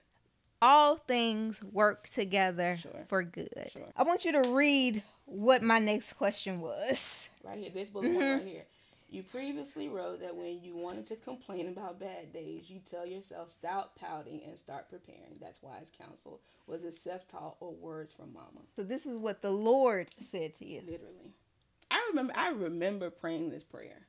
all 0.61 0.95
things 0.95 1.61
work 1.63 2.07
together 2.07 2.77
sure. 2.81 3.05
for 3.07 3.23
good. 3.23 3.69
Sure. 3.71 3.83
I 3.95 4.03
want 4.03 4.25
you 4.25 4.31
to 4.33 4.49
read 4.49 5.03
what 5.25 5.61
my 5.61 5.79
next 5.79 6.13
question 6.13 6.61
was. 6.61 7.27
Right 7.43 7.59
here, 7.59 7.69
this 7.73 7.89
bullet 7.89 8.11
mm-hmm. 8.11 8.19
right 8.19 8.43
here. 8.43 8.65
You 9.09 9.23
previously 9.23 9.87
wrote 9.87 10.19
that 10.21 10.35
when 10.35 10.61
you 10.61 10.75
wanted 10.75 11.05
to 11.07 11.15
complain 11.15 11.67
about 11.67 11.99
bad 11.99 12.33
days, 12.33 12.69
you 12.69 12.79
tell 12.79 13.05
yourself 13.05 13.49
stop 13.49 13.97
pouting 13.97 14.41
and 14.45 14.57
start 14.57 14.89
preparing. 14.89 15.37
That's 15.39 15.61
wise 15.61 15.91
counsel. 15.97 16.41
Was 16.67 16.83
it 16.83 16.95
self-taught 16.95 17.57
or 17.59 17.73
words 17.73 18.13
from 18.13 18.33
mama? 18.33 18.65
So 18.75 18.83
this 18.83 19.05
is 19.05 19.17
what 19.17 19.41
the 19.41 19.51
Lord 19.51 20.07
said 20.31 20.55
to 20.55 20.65
you. 20.65 20.81
Literally. 20.81 21.33
I 21.91 22.03
remember 22.09 22.33
I 22.35 22.49
remember 22.49 23.09
praying 23.09 23.51
this 23.51 23.63
prayer. 23.63 24.07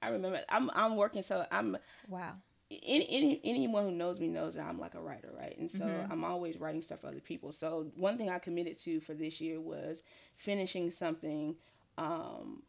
I 0.00 0.08
remember 0.08 0.40
I'm 0.48 0.70
I'm 0.74 0.96
working 0.96 1.22
so 1.22 1.46
I'm 1.52 1.76
Wow. 2.08 2.36
Any, 2.70 3.08
any 3.08 3.40
anyone 3.44 3.84
who 3.84 3.92
knows 3.92 4.18
me 4.18 4.26
knows 4.26 4.54
that 4.54 4.66
I'm 4.66 4.80
like 4.80 4.94
a 4.94 5.00
writer, 5.00 5.30
right? 5.38 5.56
And 5.56 5.70
so 5.70 5.84
mm-hmm. 5.84 6.10
I'm 6.12 6.24
always 6.24 6.58
writing 6.58 6.82
stuff 6.82 7.00
for 7.00 7.08
other 7.08 7.20
people. 7.20 7.52
So 7.52 7.86
one 7.94 8.18
thing 8.18 8.28
I 8.28 8.40
committed 8.40 8.78
to 8.80 9.00
for 9.00 9.14
this 9.14 9.40
year 9.40 9.60
was 9.60 10.02
finishing 10.36 10.90
something 10.90 11.54
um, 11.96 12.62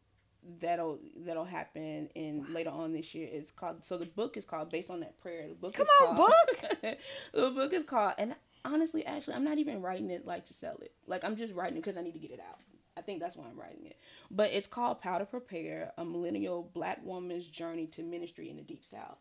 that'll 0.60 1.00
that'll 1.16 1.44
happen 1.44 2.08
in 2.14 2.46
later 2.52 2.70
on 2.70 2.92
this 2.92 3.14
year. 3.14 3.28
It's 3.30 3.50
called 3.50 3.84
so 3.84 3.98
the 3.98 4.06
book 4.06 4.36
is 4.36 4.44
called 4.44 4.70
based 4.70 4.90
on 4.90 5.00
that 5.00 5.18
prayer. 5.20 5.48
The 5.48 5.54
book 5.54 5.74
Come 5.74 5.86
on, 6.02 6.16
called, 6.16 6.30
book. 6.30 6.80
the 7.32 7.50
book 7.50 7.72
is 7.72 7.82
called 7.82 8.14
and 8.18 8.36
honestly, 8.64 9.04
actually, 9.04 9.34
I'm 9.34 9.44
not 9.44 9.58
even 9.58 9.82
writing 9.82 10.10
it 10.10 10.26
like 10.26 10.46
to 10.46 10.54
sell 10.54 10.76
it. 10.80 10.92
Like 11.06 11.24
I'm 11.24 11.36
just 11.36 11.54
writing 11.54 11.76
it 11.76 11.82
because 11.82 11.96
I 11.96 12.02
need 12.02 12.12
to 12.12 12.18
get 12.18 12.30
it 12.30 12.40
out. 12.40 12.58
I 12.96 13.00
think 13.00 13.20
that's 13.20 13.36
why 13.36 13.44
I'm 13.48 13.58
writing 13.58 13.86
it. 13.86 13.96
But 14.30 14.50
it's 14.50 14.66
called 14.66 15.00
Pout 15.00 15.22
or 15.22 15.26
Prepare: 15.26 15.92
A 15.98 16.04
Millennial 16.04 16.70
Black 16.74 17.00
Woman's 17.04 17.46
Journey 17.46 17.86
to 17.88 18.02
Ministry 18.02 18.50
in 18.50 18.56
the 18.56 18.62
Deep 18.62 18.84
South. 18.84 19.18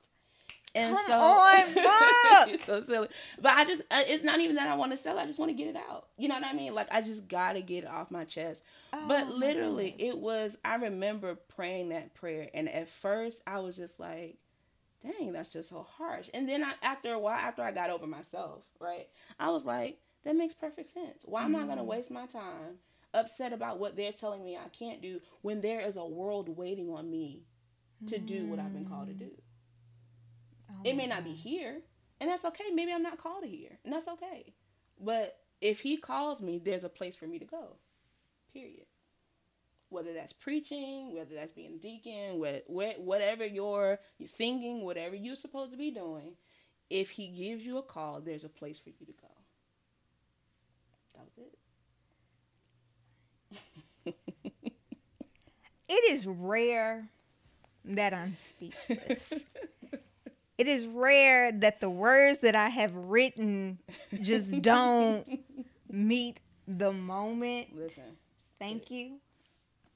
And 0.77 0.95
Come 0.95 1.05
so, 1.07 1.13
on, 1.13 1.63
it's 2.49 2.65
so 2.65 2.81
silly. 2.83 3.07
But 3.41 3.53
I 3.53 3.65
just, 3.65 3.81
uh, 3.89 4.03
it's 4.05 4.23
not 4.23 4.39
even 4.41 4.57
that 4.57 4.67
I 4.67 4.75
want 4.75 4.91
to 4.91 4.97
sell. 4.97 5.17
I 5.17 5.25
just 5.25 5.39
want 5.39 5.49
to 5.49 5.57
get 5.57 5.67
it 5.67 5.75
out. 5.75 6.09
You 6.17 6.27
know 6.27 6.35
what 6.35 6.45
I 6.45 6.53
mean? 6.53 6.75
Like 6.75 6.87
I 6.91 7.01
just 7.01 7.27
gotta 7.27 7.61
get 7.61 7.83
it 7.83 7.89
off 7.89 8.11
my 8.11 8.25
chest. 8.25 8.61
Oh, 8.93 9.07
but 9.07 9.27
literally, 9.27 9.95
it 9.97 10.19
was. 10.19 10.55
I 10.63 10.75
remember 10.75 11.33
praying 11.33 11.89
that 11.89 12.13
prayer, 12.13 12.49
and 12.53 12.69
at 12.69 12.89
first, 12.89 13.41
I 13.47 13.57
was 13.57 13.75
just 13.75 13.99
like, 13.99 14.37
"Dang, 15.01 15.33
that's 15.33 15.49
just 15.49 15.69
so 15.69 15.87
harsh." 15.97 16.29
And 16.31 16.47
then 16.47 16.63
I, 16.63 16.73
after 16.83 17.11
a 17.11 17.19
while, 17.19 17.39
after 17.39 17.63
I 17.63 17.71
got 17.71 17.89
over 17.89 18.05
myself, 18.05 18.61
right, 18.79 19.07
I 19.39 19.49
was 19.49 19.65
like, 19.65 19.97
"That 20.25 20.35
makes 20.35 20.53
perfect 20.53 20.91
sense. 20.91 21.23
Why 21.25 21.43
am 21.45 21.53
mm. 21.53 21.63
I 21.63 21.65
gonna 21.65 21.81
mm-hmm. 21.81 21.89
waste 21.89 22.11
my 22.11 22.27
time?" 22.27 22.77
upset 23.13 23.53
about 23.53 23.79
what 23.79 23.95
they're 23.95 24.11
telling 24.11 24.43
me 24.43 24.57
I 24.57 24.67
can't 24.77 25.01
do 25.01 25.21
when 25.41 25.61
there 25.61 25.79
is 25.79 25.95
a 25.95 26.05
world 26.05 26.55
waiting 26.55 26.89
on 26.89 27.09
me 27.09 27.45
to 28.05 28.19
do 28.19 28.45
what 28.45 28.59
I've 28.59 28.73
been 28.73 28.85
called 28.85 29.07
to 29.07 29.13
do. 29.13 29.31
Oh 30.69 30.82
it 30.84 30.95
may 30.95 31.06
oh. 31.06 31.10
not 31.10 31.23
be 31.23 31.34
here, 31.34 31.82
and 32.19 32.30
that's 32.30 32.45
okay. 32.45 32.65
Maybe 32.73 32.91
I'm 32.91 33.03
not 33.03 33.21
called 33.21 33.45
here, 33.45 33.77
and 33.84 33.93
that's 33.93 34.08
okay. 34.08 34.53
But 34.99 35.38
if 35.62 35.80
he 35.80 35.97
calls 35.97 36.41
me, 36.41 36.60
there's 36.63 36.84
a 36.84 36.89
place 36.89 37.15
for 37.15 37.27
me 37.27 37.39
to 37.39 37.45
go. 37.45 37.77
Period. 38.53 38.86
Whether 39.89 40.13
that's 40.13 40.34
preaching, 40.34 41.15
whether 41.15 41.34
that's 41.34 41.53
being 41.53 41.75
a 41.75 41.77
deacon, 41.77 42.39
whatever 42.67 43.45
you're, 43.45 43.99
you're 44.17 44.27
singing, 44.27 44.84
whatever 44.84 45.15
you're 45.15 45.36
supposed 45.36 45.71
to 45.71 45.77
be 45.77 45.91
doing, 45.91 46.34
if 46.89 47.10
he 47.10 47.27
gives 47.27 47.63
you 47.63 47.77
a 47.77 47.84
call, 47.84 48.19
there's 48.19 48.43
a 48.43 48.49
place 48.49 48.80
for 48.80 48.89
you 48.89 49.06
to 49.06 49.13
go. 49.13 49.27
That 51.15 51.23
was 51.23 51.38
it. 54.06 54.15
it 55.89 56.12
is 56.12 56.27
rare 56.27 57.08
that 57.86 58.13
I'm 58.13 58.36
speechless. 58.36 59.34
it 60.57 60.67
is 60.67 60.85
rare 60.87 61.51
that 61.51 61.79
the 61.79 61.89
words 61.89 62.39
that 62.39 62.55
I 62.55 62.69
have 62.69 62.93
written 62.95 63.79
just 64.21 64.61
don't 64.61 65.39
meet 65.89 66.39
the 66.67 66.91
moment. 66.91 67.75
Listen. 67.75 68.03
Thank 68.59 68.89
you. 68.89 69.17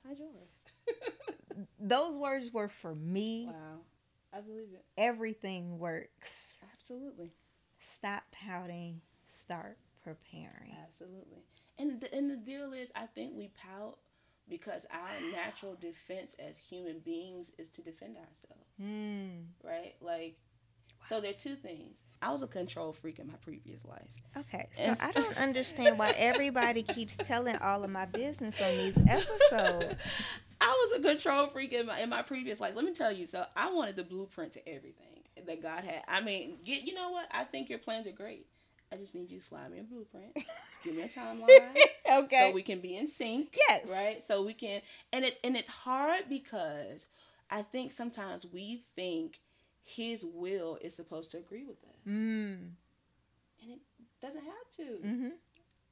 Hi, 0.08 0.14
George. 0.14 1.68
Those 1.80 2.18
words 2.18 2.54
were 2.54 2.70
for 2.70 2.94
me. 2.96 3.48
Wow. 3.48 3.80
I 4.34 4.42
believe 4.42 4.70
it. 4.74 4.86
Everything 4.98 5.80
works. 5.80 6.54
Absolutely. 6.74 7.32
Stop 7.80 8.24
pouting. 8.32 9.02
Start 9.28 9.78
preparing. 10.04 10.76
Absolutely. 10.86 11.44
And 11.78 12.00
the, 12.00 12.14
and 12.14 12.30
the 12.30 12.38
deal 12.38 12.74
is, 12.74 12.92
I 12.96 13.08
think 13.08 13.34
we 13.36 13.50
pout 13.70 13.98
because 14.48 14.86
our 14.92 15.32
natural 15.32 15.76
defense 15.80 16.36
as 16.40 16.58
human 16.58 17.00
beings 17.00 17.52
is 17.58 17.70
to 17.70 17.82
defend 17.82 18.18
ourselves. 18.18 18.70
Mm. 18.82 19.46
Right? 19.64 19.96
Like 20.02 20.38
so 21.06 21.22
there 21.22 21.32
are 21.32 21.34
two 21.34 21.56
things. 21.56 22.00
I 22.22 22.32
was 22.32 22.44
a 22.44 22.48
control 22.48 22.94
freak 22.94 23.18
in 23.18 23.28
my 23.28 23.36
previous 23.42 23.84
life. 23.84 24.08
Okay, 24.38 24.68
so 24.74 24.94
I 25.02 25.12
don't 25.12 25.36
understand 25.38 25.98
why 25.98 26.12
everybody 26.12 26.84
keeps 26.84 27.18
telling 27.18 27.56
all 27.58 27.84
of 27.84 27.90
my 27.90 28.06
business 28.06 28.62
on 28.62 28.78
these 28.78 28.98
episodes. 28.98 29.96
I 30.62 30.68
was 30.68 31.00
a 31.00 31.02
control 31.02 31.48
freak 31.48 31.74
in 31.74 31.88
my 31.88 32.00
in 32.00 32.10
my 32.10 32.22
previous 32.22 32.60
life. 32.60 32.76
Let 32.76 32.86
me 32.86 32.94
tell 32.94 33.12
you. 33.12 33.26
So 33.26 33.46
I 33.56 33.72
wanted 33.74 33.96
the 33.96 34.04
blueprint 34.04 34.54
to 34.54 34.70
everything 34.70 35.24
that 35.48 35.64
God 35.64 35.84
had. 35.84 36.04
I 36.08 36.22
mean, 36.22 36.58
get 36.64 36.84
you 36.84 36.94
know 36.94 37.10
what? 37.10 37.26
I 37.32 37.44
think 37.44 37.70
your 37.70 37.80
plans 37.80 38.06
are 38.08 38.12
great. 38.12 38.46
I 38.94 38.98
just 38.98 39.16
need 39.16 39.32
you 39.32 39.40
to 39.40 39.46
slide 39.46 39.72
me 39.72 39.80
a 39.80 39.84
blueprint. 39.84 40.36
Give 40.84 40.96
me 40.96 41.04
a 41.04 41.08
timeline. 41.08 41.76
okay. 42.24 42.50
So 42.50 42.52
we 42.52 42.62
can 42.62 42.82
be 42.82 42.98
in 42.98 43.08
sync. 43.08 43.58
Yes. 43.70 43.90
Right. 43.90 44.26
So 44.26 44.44
we 44.44 44.54
can, 44.54 44.82
and 45.12 45.26
it's 45.26 45.40
and 45.44 45.56
it's 45.56 45.70
hard 45.70 46.24
because 46.30 47.08
I 47.50 47.64
think 47.64 47.92
sometimes 47.92 48.46
we 48.46 48.84
think 48.96 49.40
his 49.84 50.26
will 50.26 50.78
is 50.82 50.96
supposed 50.96 51.32
to 51.32 51.38
agree 51.38 51.66
with 51.66 51.84
us. 51.84 52.08
Mm. 52.08 52.70
And 53.62 53.72
it 53.72 53.80
doesn't 54.22 54.44
have 54.44 54.72
to. 54.78 55.08
Mm-hmm. 55.08 55.30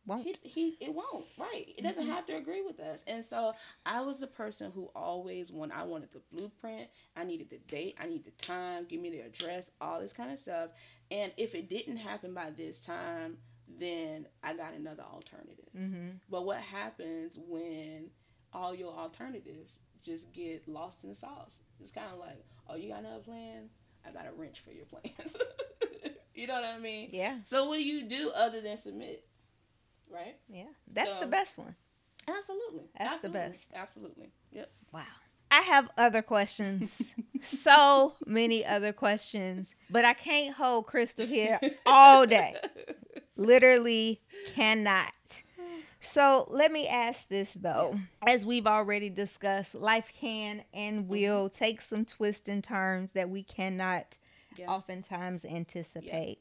won't. 0.05 0.25
He, 0.25 0.37
he 0.49 0.77
it 0.79 0.93
won't. 0.93 1.25
Right. 1.37 1.67
It 1.77 1.83
doesn't 1.83 2.05
Mhm. 2.07 2.13
have 2.13 2.25
to 2.27 2.35
agree 2.35 2.61
with 2.63 2.79
us. 2.79 3.03
And 3.05 3.23
so 3.23 3.53
I 3.85 4.01
was 4.01 4.19
the 4.19 4.27
person 4.27 4.71
who 4.71 4.89
always 4.95 5.51
when 5.51 5.71
I 5.71 5.83
wanted 5.83 6.11
the 6.11 6.21
blueprint, 6.31 6.89
I 7.15 7.23
needed 7.25 7.49
the 7.49 7.57
date, 7.59 7.95
I 7.99 8.07
need 8.07 8.23
the 8.25 8.31
time, 8.31 8.85
give 8.85 9.01
me 9.01 9.09
the 9.11 9.19
address, 9.21 9.69
all 9.81 9.99
this 9.99 10.13
kind 10.13 10.31
of 10.31 10.39
stuff. 10.39 10.71
And 11.11 11.31
if 11.37 11.53
it 11.53 11.69
didn't 11.69 11.97
happen 11.97 12.33
by 12.33 12.49
this 12.51 12.79
time, 12.79 13.37
then 13.79 14.25
I 14.41 14.53
got 14.55 14.73
another 14.73 15.03
alternative. 15.03 15.69
Mm-hmm. 15.77 16.09
But 16.29 16.45
what 16.45 16.57
happens 16.59 17.37
when 17.37 18.09
all 18.51 18.73
your 18.73 18.91
alternatives 18.93 19.79
just 20.03 20.31
get 20.33 20.67
lost 20.67 21.03
in 21.03 21.09
the 21.09 21.15
sauce? 21.15 21.59
It's 21.79 21.91
kind 21.91 22.07
of 22.11 22.19
like, 22.19 22.43
oh, 22.67 22.75
you 22.75 22.89
got 22.89 22.99
another 22.99 23.21
plan? 23.23 23.69
I 24.09 24.13
got 24.13 24.27
a 24.27 24.33
wrench 24.33 24.61
for 24.61 24.71
your 24.71 24.85
plans. 24.85 25.35
you 26.33 26.47
know 26.47 26.55
what 26.55 26.63
I 26.63 26.79
mean? 26.79 27.09
Yeah, 27.11 27.37
So 27.43 27.67
what 27.67 27.77
do 27.77 27.83
you 27.83 28.03
do 28.03 28.31
other 28.31 28.61
than 28.61 28.77
submit? 28.77 29.25
Right? 30.11 30.37
yeah. 30.49 30.63
That's 30.91 31.13
the 31.19 31.27
best 31.27 31.57
one. 31.57 31.75
Absolutely. 32.27 32.83
That's 32.97 33.21
the 33.21 33.29
best. 33.29 33.71
Absolutely. 33.73 34.31
Yep. 34.51 34.71
Wow. 34.91 35.03
I 35.51 35.61
have 35.61 35.89
other 35.97 36.21
questions. 36.21 37.13
so 37.41 38.13
many 38.25 38.65
other 38.65 38.93
questions. 38.93 39.73
But 39.89 40.05
I 40.05 40.13
can't 40.13 40.55
hold 40.55 40.87
Crystal 40.87 41.25
here 41.25 41.59
all 41.85 42.25
day. 42.25 42.55
Literally 43.35 44.21
cannot. 44.55 45.43
So 45.99 46.45
let 46.49 46.71
me 46.71 46.87
ask 46.87 47.27
this 47.27 47.53
though. 47.53 47.99
As 48.25 48.45
we've 48.45 48.67
already 48.67 49.09
discussed, 49.09 49.75
life 49.75 50.11
can 50.17 50.63
and 50.73 51.07
will 51.07 51.49
take 51.49 51.81
some 51.81 52.05
twists 52.05 52.47
and 52.47 52.63
turns 52.63 53.11
that 53.13 53.29
we 53.29 53.43
cannot 53.43 54.17
Yeah. 54.57 54.69
oftentimes 54.71 55.43
anticipate. 55.45 56.39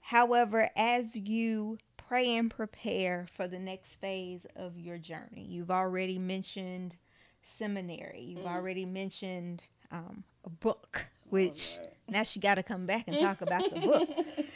However, 0.00 0.68
as 0.76 1.16
you 1.16 1.78
pray 1.96 2.36
and 2.36 2.50
prepare 2.50 3.26
for 3.32 3.46
the 3.46 3.58
next 3.58 3.94
phase 3.96 4.46
of 4.56 4.78
your 4.78 4.98
journey, 4.98 5.46
you've 5.48 5.70
already 5.70 6.18
mentioned 6.18 6.96
seminary, 7.42 8.20
you've 8.20 8.44
Mm. 8.44 8.54
already 8.54 8.84
mentioned 8.84 9.62
um, 9.92 10.24
a 10.44 10.50
book, 10.50 11.06
which 11.28 11.78
All 11.78 11.84
right. 11.84 11.94
now 12.08 12.22
she 12.22 12.38
got 12.40 12.54
to 12.56 12.62
come 12.62 12.86
back 12.86 13.08
and 13.08 13.18
talk 13.20 13.40
about 13.40 13.68
the 13.70 13.76
book. 13.76 14.08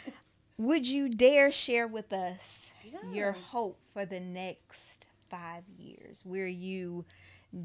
Would 0.58 0.86
you 0.86 1.08
dare 1.08 1.50
share 1.50 1.86
with 1.88 2.12
us 2.12 2.63
your 3.12 3.32
hope 3.32 3.78
for 3.92 4.04
the 4.04 4.20
next 4.20 5.06
five 5.30 5.64
years, 5.78 6.20
where 6.24 6.46
you 6.46 7.04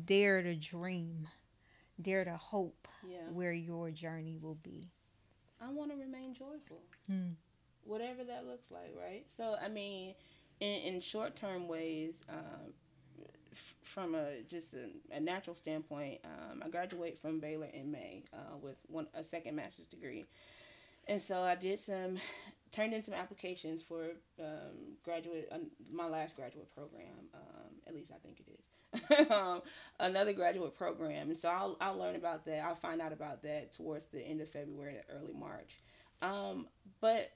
dare 0.05 0.41
to 0.41 0.55
dream, 0.55 1.27
dare 2.01 2.23
to 2.25 2.37
hope 2.37 2.87
Yeah. 3.07 3.29
where 3.31 3.53
your 3.53 3.91
journey 3.91 4.37
will 4.41 4.55
be? 4.63 4.89
I 5.61 5.69
want 5.71 5.91
to 5.91 5.97
remain 5.97 6.33
joyful. 6.33 6.81
Hmm. 7.07 7.31
Whatever 7.83 8.23
that 8.25 8.45
looks 8.45 8.71
like, 8.71 8.93
right? 8.99 9.25
So, 9.35 9.55
I 9.61 9.67
mean, 9.67 10.13
in, 10.59 10.67
in 10.95 11.01
short 11.01 11.35
term 11.35 11.67
ways, 11.67 12.21
um, 12.29 12.73
f- 13.51 13.75
from 13.83 14.15
a 14.15 14.41
just 14.47 14.73
a, 14.73 14.89
a 15.11 15.19
natural 15.19 15.55
standpoint, 15.55 16.19
um, 16.23 16.61
I 16.63 16.69
graduate 16.69 17.17
from 17.17 17.39
Baylor 17.39 17.67
in 17.73 17.91
May 17.91 18.23
uh, 18.33 18.57
with 18.61 18.77
one 18.87 19.07
a 19.13 19.23
second 19.23 19.55
master's 19.55 19.85
degree, 19.87 20.25
and 21.09 21.21
so 21.21 21.41
I 21.41 21.55
did 21.55 21.79
some 21.79 22.17
turned 22.71 22.93
in 22.93 23.01
some 23.01 23.15
applications 23.15 23.81
for 23.81 24.11
um, 24.39 24.95
graduate 25.03 25.49
uh, 25.51 25.57
my 25.91 26.07
last 26.07 26.35
graduate 26.35 26.73
program. 26.73 27.27
Um, 27.33 27.71
at 27.87 27.95
least 27.95 28.11
I 28.11 28.19
think 28.19 28.39
it 28.39 28.51
is. 28.51 29.29
um, 29.31 29.61
another 29.99 30.33
graduate 30.33 30.75
program, 30.77 31.27
and 31.27 31.37
so 31.37 31.49
I'll 31.49 31.77
I'll 31.81 31.97
learn 31.97 32.15
about 32.15 32.45
that. 32.45 32.63
I'll 32.63 32.75
find 32.75 33.01
out 33.01 33.11
about 33.11 33.43
that 33.43 33.73
towards 33.73 34.05
the 34.05 34.21
end 34.21 34.41
of 34.41 34.49
February, 34.49 34.97
early 35.11 35.33
March. 35.33 35.81
Um, 36.21 36.67
but 37.01 37.31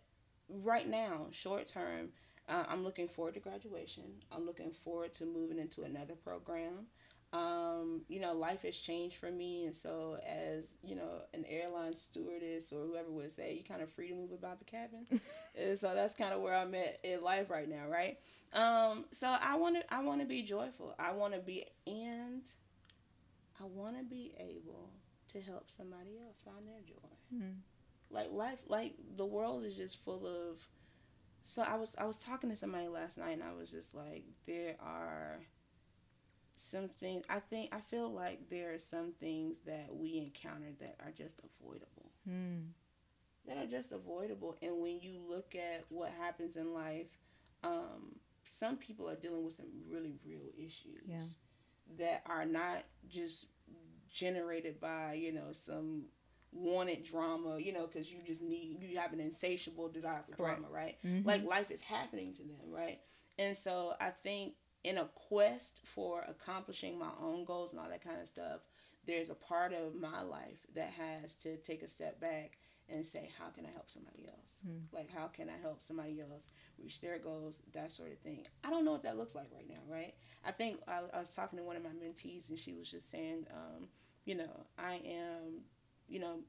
right 0.49 0.87
now, 0.87 1.27
short 1.31 1.67
term, 1.67 2.09
uh, 2.49 2.63
I'm 2.67 2.83
looking 2.83 3.07
forward 3.07 3.35
to 3.35 3.39
graduation. 3.39 4.03
I'm 4.31 4.45
looking 4.45 4.71
forward 4.83 5.13
to 5.15 5.25
moving 5.25 5.59
into 5.59 5.83
another 5.83 6.15
program. 6.15 6.87
Um, 7.33 8.01
you 8.07 8.19
know, 8.21 8.33
life 8.33 8.61
has 8.61 8.77
changed 8.77 9.17
for 9.17 9.31
me, 9.31 9.65
and 9.65 9.75
so 9.75 10.17
as 10.25 10.75
you 10.83 10.95
know, 10.95 11.23
an 11.33 11.43
airline 11.49 11.93
stewardess 11.95 12.71
or 12.71 12.85
whoever 12.85 13.09
would 13.09 13.31
say, 13.31 13.55
you 13.55 13.63
kind 13.63 13.81
of 13.81 13.89
free 13.89 14.07
to 14.09 14.13
move 14.15 14.31
about 14.31 14.59
the 14.59 14.65
cabin. 14.65 15.07
and 15.59 15.77
so 15.77 15.93
that's 15.95 16.13
kind 16.13 16.33
of 16.33 16.41
where 16.41 16.53
I'm 16.55 16.75
at 16.75 16.99
in 17.03 17.23
life 17.23 17.49
right 17.49 17.67
now, 17.67 17.87
right? 17.89 18.19
Um, 18.53 19.05
so 19.11 19.27
I 19.27 19.55
want 19.55 19.77
to, 19.77 19.93
I 19.93 20.03
want 20.03 20.21
to 20.21 20.27
be 20.27 20.43
joyful. 20.43 20.93
I 20.99 21.11
want 21.13 21.33
to 21.33 21.39
be, 21.39 21.65
and 21.87 22.43
I 23.59 23.63
want 23.65 23.97
to 23.97 24.03
be 24.03 24.35
able 24.39 24.91
to 25.31 25.41
help 25.41 25.71
somebody 25.71 26.19
else 26.23 26.37
find 26.45 26.67
their 26.67 26.81
joy 26.87 27.09
Hmm. 27.35 27.53
like 28.11 28.31
life 28.31 28.59
like 28.67 28.93
the 29.17 29.25
world 29.25 29.65
is 29.65 29.73
just 29.75 29.97
full 30.05 30.27
of 30.27 30.67
so 31.43 31.63
i 31.63 31.75
was 31.75 31.95
i 31.97 32.05
was 32.05 32.17
talking 32.19 32.51
to 32.51 32.55
somebody 32.55 32.87
last 32.87 33.17
night 33.17 33.31
and 33.31 33.41
i 33.41 33.51
was 33.51 33.71
just 33.71 33.95
like 33.95 34.23
there 34.45 34.75
are 34.79 35.39
some 36.63 36.87
things 36.99 37.23
i 37.29 37.39
think 37.39 37.69
i 37.73 37.79
feel 37.79 38.09
like 38.11 38.49
there 38.49 38.73
are 38.73 38.79
some 38.79 39.11
things 39.19 39.57
that 39.65 39.87
we 39.93 40.17
encounter 40.17 40.71
that 40.79 40.95
are 41.03 41.11
just 41.11 41.39
avoidable 41.39 42.11
Hmm. 42.25 42.59
that 43.47 43.57
are 43.57 43.65
just 43.67 43.91
avoidable 43.91 44.57
and 44.61 44.79
when 44.81 44.99
you 45.01 45.19
look 45.29 45.55
at 45.55 45.83
what 45.89 46.11
happens 46.11 46.55
in 46.55 46.73
life 46.73 47.07
um, 47.63 48.15
some 48.43 48.75
people 48.77 49.09
are 49.09 49.15
dealing 49.15 49.43
with 49.43 49.53
some 49.53 49.67
really 49.89 50.15
real 50.25 50.49
issues 50.57 51.07
Yeah. 51.07 51.23
that 51.97 52.23
are 52.25 52.45
not 52.45 52.83
just 53.07 53.47
generated 54.09 54.79
by 54.79 55.13
you 55.13 55.31
know 55.33 55.51
some 55.51 56.03
wanted 56.51 57.03
drama 57.03 57.57
you 57.59 57.73
know 57.73 57.87
because 57.87 58.11
you 58.11 58.21
just 58.25 58.41
need 58.41 58.77
you 58.81 58.97
have 58.97 59.11
an 59.11 59.19
insatiable 59.19 59.89
desire 59.89 60.21
for 60.29 60.35
Correct. 60.35 60.59
drama 60.59 60.73
right 60.73 60.97
Mhm. 61.03 61.25
like 61.25 61.43
life 61.43 61.71
is 61.71 61.81
happening 61.81 62.33
to 62.35 62.43
them 62.43 62.69
right 62.69 63.01
and 63.39 63.57
so 63.57 63.95
i 63.99 64.11
think 64.11 64.53
in 64.83 64.97
a 64.97 65.09
quest 65.29 65.81
for 65.95 66.23
accomplishing 66.27 66.97
my 66.99 67.11
own 67.21 67.45
goals 67.45 67.71
and 67.71 67.79
all 67.79 67.89
that 67.89 68.03
kind 68.03 68.19
of 68.21 68.27
stuff 68.27 68.61
there's 69.05 69.29
a 69.29 69.35
part 69.35 69.73
of 69.73 69.95
my 69.95 70.21
life 70.21 70.65
that 70.75 70.91
has 70.91 71.35
to 71.35 71.57
take 71.57 71.83
a 71.83 71.87
step 71.87 72.19
back 72.19 72.57
and 72.89 73.05
say 73.05 73.29
how 73.39 73.49
can 73.49 73.65
i 73.65 73.69
help 73.69 73.89
somebody 73.89 74.27
else? 74.27 74.61
Hmm. 74.65 74.95
like 74.95 75.09
how 75.09 75.27
can 75.27 75.49
i 75.49 75.61
help 75.61 75.81
somebody 75.81 76.19
else 76.21 76.49
reach 76.81 77.01
their 77.01 77.17
goals? 77.17 77.61
That 77.73 77.91
sort 77.91 78.11
of 78.11 78.19
thing. 78.19 78.45
I 78.63 78.69
don't 78.69 78.83
know 78.85 78.91
what 78.91 79.03
that 79.03 79.17
looks 79.17 79.35
like 79.35 79.47
right 79.53 79.67
now 79.67 79.81
right? 79.89 80.13
I 80.45 80.51
think 80.51 80.79
i, 80.87 80.99
I 81.13 81.19
was 81.19 81.33
talking 81.33 81.57
to 81.59 81.65
one 81.65 81.75
of 81.75 81.83
my 81.83 81.89
mentees 81.89 82.49
and 82.49 82.59
she 82.59 82.73
was 82.73 82.89
just 82.89 83.09
saying 83.09 83.45
um, 83.51 83.87
you 84.25 84.35
know 84.35 84.65
i 84.77 84.95
am 85.05 85.63
you 86.07 86.19
know 86.19 86.39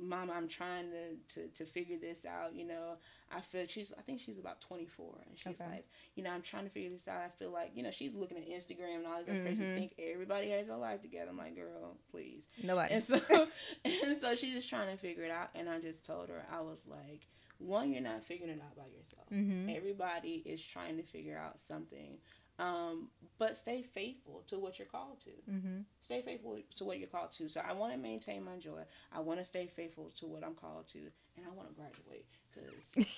mom 0.00 0.30
i'm 0.30 0.46
trying 0.48 0.86
to, 0.90 1.34
to 1.34 1.48
to 1.48 1.64
figure 1.64 1.96
this 2.00 2.24
out 2.24 2.54
you 2.54 2.64
know 2.66 2.94
i 3.34 3.40
feel 3.40 3.64
she's 3.66 3.92
i 3.98 4.02
think 4.02 4.20
she's 4.20 4.38
about 4.38 4.60
24 4.60 5.06
and 5.26 5.38
she's 5.38 5.60
Okay. 5.60 5.70
like 5.70 5.86
you 6.14 6.22
know 6.22 6.30
i'm 6.30 6.42
trying 6.42 6.64
to 6.64 6.70
figure 6.70 6.90
this 6.90 7.08
out 7.08 7.18
i 7.18 7.28
feel 7.38 7.50
like 7.50 7.72
you 7.74 7.82
know 7.82 7.90
she's 7.90 8.14
looking 8.14 8.36
at 8.38 8.48
instagram 8.48 8.96
and 8.98 9.06
all 9.06 9.18
this 9.18 9.28
other 9.28 9.42
crazy 9.42 9.62
Mhm. 9.62 9.74
think 9.74 9.92
everybody 9.98 10.50
has 10.50 10.68
their 10.68 10.76
life 10.76 11.02
together 11.02 11.30
i'm 11.30 11.36
like 11.38 11.56
girl 11.56 11.96
please 12.10 12.42
Nobody. 12.62 12.94
and 12.94 13.02
so 13.02 13.20
and 13.84 14.16
so 14.16 14.34
she's 14.34 14.54
just 14.54 14.68
trying 14.68 14.90
to 14.94 14.96
figure 15.00 15.24
it 15.24 15.30
out 15.30 15.50
and 15.54 15.68
i 15.68 15.80
just 15.80 16.04
told 16.06 16.28
her 16.28 16.44
i 16.52 16.60
was 16.60 16.84
like 16.86 17.26
one 17.58 17.92
you're 17.92 18.00
not 18.00 18.22
figuring 18.22 18.52
it 18.52 18.60
out 18.64 18.76
by 18.76 18.84
yourself 18.96 19.26
mm-hmm. 19.32 19.68
everybody 19.68 20.42
is 20.46 20.64
trying 20.64 20.96
to 20.96 21.02
figure 21.02 21.36
out 21.36 21.58
something 21.58 22.18
um, 22.58 23.08
but 23.38 23.56
stay 23.56 23.82
faithful 23.82 24.42
to 24.48 24.58
what 24.58 24.78
you're 24.78 24.88
called 24.88 25.20
to. 25.20 25.30
Mm-hmm. 25.50 25.78
stay 26.02 26.22
faithful 26.22 26.58
to 26.76 26.84
what 26.84 26.98
you're 26.98 27.08
called 27.08 27.32
to. 27.34 27.48
So 27.48 27.60
i 27.68 27.72
want 27.72 27.92
to 27.92 27.98
maintain 27.98 28.44
my 28.44 28.56
joy. 28.56 28.80
I 29.12 29.20
want 29.20 29.38
to 29.40 29.44
stay 29.44 29.66
faithful 29.66 30.10
to 30.18 30.26
what 30.26 30.44
i'm 30.44 30.54
called 30.54 30.88
to. 30.88 30.98
And 31.36 31.46
i 31.46 31.54
want 31.56 31.68
to 31.68 31.74
graduate 31.74 32.26
because 32.52 33.14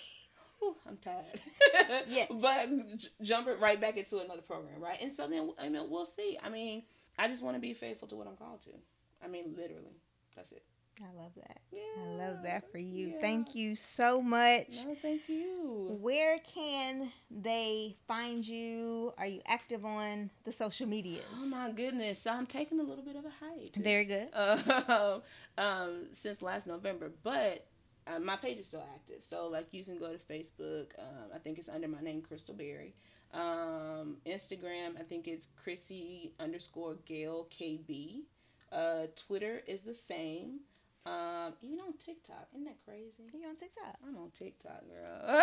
i'm 0.87 0.99
tired. 0.99 1.41
Yes. 2.09 2.29
but 2.31 2.69
j- 2.99 3.09
jump 3.23 3.49
it 3.49 3.59
right 3.61 3.81
back 3.81 3.97
into 3.97 4.19
another 4.19 4.43
program 4.43 4.81
right? 4.81 4.99
And 5.01 5.13
so 5.13 5.27
then 5.27 5.51
i 5.59 5.69
mean 5.69 5.89
we'll 5.91 6.07
see. 6.07 6.39
I 6.43 6.49
mean 6.51 6.83
i 7.19 7.29
just 7.29 7.43
want 7.43 7.57
to 7.57 7.61
be 7.61 7.73
faithful 7.75 8.09
to 8.09 8.17
what 8.17 8.27
i'm 8.27 8.37
called 8.37 8.63
to. 8.65 8.71
I 9.25 9.29
mean 9.29 9.55
literally. 9.57 9.97
That's 10.37 10.53
it 10.53 10.63
I 11.03 11.17
love 11.17 11.33
that. 11.37 11.59
yeah 11.73 11.81
I 12.03 12.27
love 12.27 12.43
that 12.45 12.71
for 12.71 12.79
you. 12.79 13.09
yeah. 13.09 13.21
Thank 13.21 13.55
you 13.55 13.75
so 13.77 14.21
much. 14.21 14.85
no 14.85 14.95
thank 15.01 15.29
you 15.29 15.97
Where 16.01 16.39
can 16.55 17.11
they 17.31 17.97
find 18.07 18.47
you? 18.47 19.13
Are 19.17 19.27
you 19.27 19.41
active 19.47 19.85
on 19.85 20.31
the 20.45 20.53
social 20.53 20.87
medias? 20.87 21.25
Oh 21.39 21.47
my 21.47 21.71
goodness! 21.71 22.19
So 22.21 22.31
I'm 22.31 22.47
taking 22.47 22.81
a 22.81 22.83
little 22.83 23.05
bit 23.05 23.17
of 23.17 23.25
a 23.25 23.31
hiatus. 23.41 23.71
Very 23.77 24.05
good. 24.05 24.29
Uh, 24.35 25.21
um, 25.59 26.07
since 26.13 26.43
last 26.43 26.67
November, 26.67 27.11
but 27.23 27.67
uh, 28.07 28.19
my 28.19 28.37
page 28.37 28.59
is 28.59 28.67
still 28.67 28.85
active. 28.95 29.23
So 29.23 29.49
like 29.49 29.69
you 29.73 29.85
can 29.85 29.99
go 29.99 30.13
to 30.13 30.19
Facebook. 30.33 30.87
Um, 30.99 31.31
I 31.35 31.39
think 31.39 31.59
it's 31.59 31.69
under 31.69 31.89
my 31.89 32.01
name, 32.01 32.23
Crystal 32.23 32.55
Berry. 32.55 32.95
Um, 33.33 34.17
Instagram, 34.27 34.99
I 34.99 35.03
think 35.09 35.29
it's 35.29 35.49
Chrissy 35.63 36.33
underscore 36.41 36.97
Gail 37.07 37.47
KB. 37.51 38.23
Uh, 38.73 39.07
Twitter 39.17 39.63
is 39.67 39.83
the 39.83 39.95
same. 39.95 40.61
Um, 41.07 41.55
even 41.63 41.81
on 41.81 41.95
TikTok, 41.95 42.49
isn't 42.53 42.65
that 42.67 42.77
crazy? 42.85 43.31
You 43.33 43.49
on 43.49 43.57
TikTok? 43.57 43.97
I'm 44.07 44.19
on 44.19 44.31
TikTok, 44.37 44.83
girl. 44.87 45.43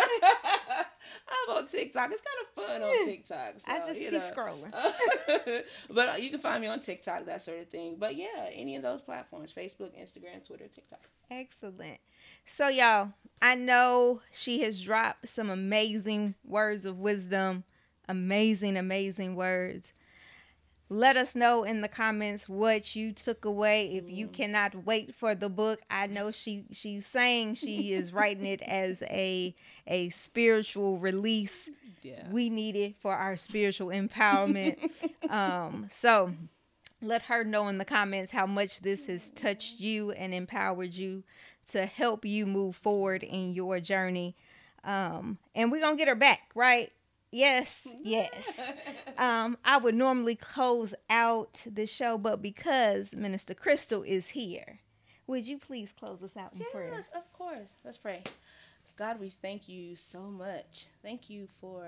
I'm 1.28 1.56
on 1.56 1.66
TikTok. 1.66 2.12
It's 2.12 2.22
kind 2.22 2.38
of 2.42 2.64
fun 2.64 2.82
on 2.82 3.04
TikTok. 3.04 3.54
So, 3.58 3.72
I 3.72 3.78
just 3.78 4.00
keep 4.00 4.12
know. 4.12 4.20
scrolling. 4.20 5.64
but 5.90 6.22
you 6.22 6.30
can 6.30 6.38
find 6.38 6.60
me 6.60 6.68
on 6.68 6.78
TikTok, 6.78 7.26
that 7.26 7.42
sort 7.42 7.58
of 7.58 7.68
thing. 7.68 7.96
But 7.98 8.14
yeah, 8.14 8.50
any 8.52 8.76
of 8.76 8.82
those 8.82 9.02
platforms 9.02 9.52
Facebook, 9.52 9.90
Instagram, 10.00 10.46
Twitter, 10.46 10.68
TikTok. 10.68 11.00
Excellent. 11.28 11.98
So, 12.46 12.68
y'all, 12.68 13.12
I 13.42 13.56
know 13.56 14.20
she 14.30 14.60
has 14.62 14.80
dropped 14.80 15.28
some 15.28 15.50
amazing 15.50 16.36
words 16.44 16.84
of 16.84 17.00
wisdom, 17.00 17.64
amazing, 18.08 18.76
amazing 18.76 19.34
words. 19.34 19.92
Let 20.90 21.18
us 21.18 21.34
know 21.34 21.64
in 21.64 21.82
the 21.82 21.88
comments 21.88 22.48
what 22.48 22.96
you 22.96 23.12
took 23.12 23.44
away. 23.44 23.96
If 23.96 24.10
you 24.10 24.26
mm. 24.26 24.32
cannot 24.32 24.86
wait 24.86 25.14
for 25.14 25.34
the 25.34 25.50
book, 25.50 25.80
I 25.90 26.06
know 26.06 26.30
she 26.30 26.64
she's 26.72 27.06
saying 27.06 27.54
she 27.56 27.92
is 27.92 28.12
writing 28.14 28.46
it 28.46 28.62
as 28.62 29.02
a 29.02 29.54
a 29.86 30.08
spiritual 30.10 30.98
release. 30.98 31.68
Yeah. 32.02 32.26
We 32.30 32.48
need 32.48 32.74
it 32.74 32.96
for 33.00 33.14
our 33.14 33.36
spiritual 33.36 33.88
empowerment. 33.88 34.78
um, 35.30 35.88
so 35.90 36.32
let 37.02 37.22
her 37.22 37.44
know 37.44 37.68
in 37.68 37.78
the 37.78 37.84
comments 37.84 38.32
how 38.32 38.46
much 38.46 38.80
this 38.80 39.06
has 39.06 39.28
touched 39.30 39.78
you 39.78 40.12
and 40.12 40.32
empowered 40.32 40.94
you 40.94 41.22
to 41.70 41.84
help 41.84 42.24
you 42.24 42.46
move 42.46 42.76
forward 42.76 43.22
in 43.22 43.52
your 43.52 43.78
journey. 43.78 44.36
Um, 44.84 45.38
and 45.54 45.70
we're 45.70 45.80
gonna 45.80 45.96
get 45.96 46.08
her 46.08 46.14
back, 46.14 46.50
right? 46.54 46.90
Yes, 47.30 47.86
yes. 48.02 48.48
um, 49.18 49.58
I 49.64 49.76
would 49.76 49.94
normally 49.94 50.34
close 50.34 50.94
out 51.10 51.62
the 51.70 51.86
show, 51.86 52.16
but 52.16 52.40
because 52.40 53.12
Minister 53.12 53.54
Crystal 53.54 54.02
is 54.02 54.28
here, 54.28 54.80
would 55.26 55.46
you 55.46 55.58
please 55.58 55.92
close 55.98 56.22
us 56.22 56.36
out 56.36 56.52
in 56.54 56.60
yes, 56.60 56.68
prayer? 56.72 56.92
Yes, 56.94 57.10
of 57.14 57.30
course. 57.32 57.74
Let's 57.84 57.98
pray. 57.98 58.22
God, 58.96 59.20
we 59.20 59.30
thank 59.42 59.68
you 59.68 59.94
so 59.94 60.22
much. 60.22 60.86
Thank 61.02 61.28
you 61.28 61.48
for 61.60 61.86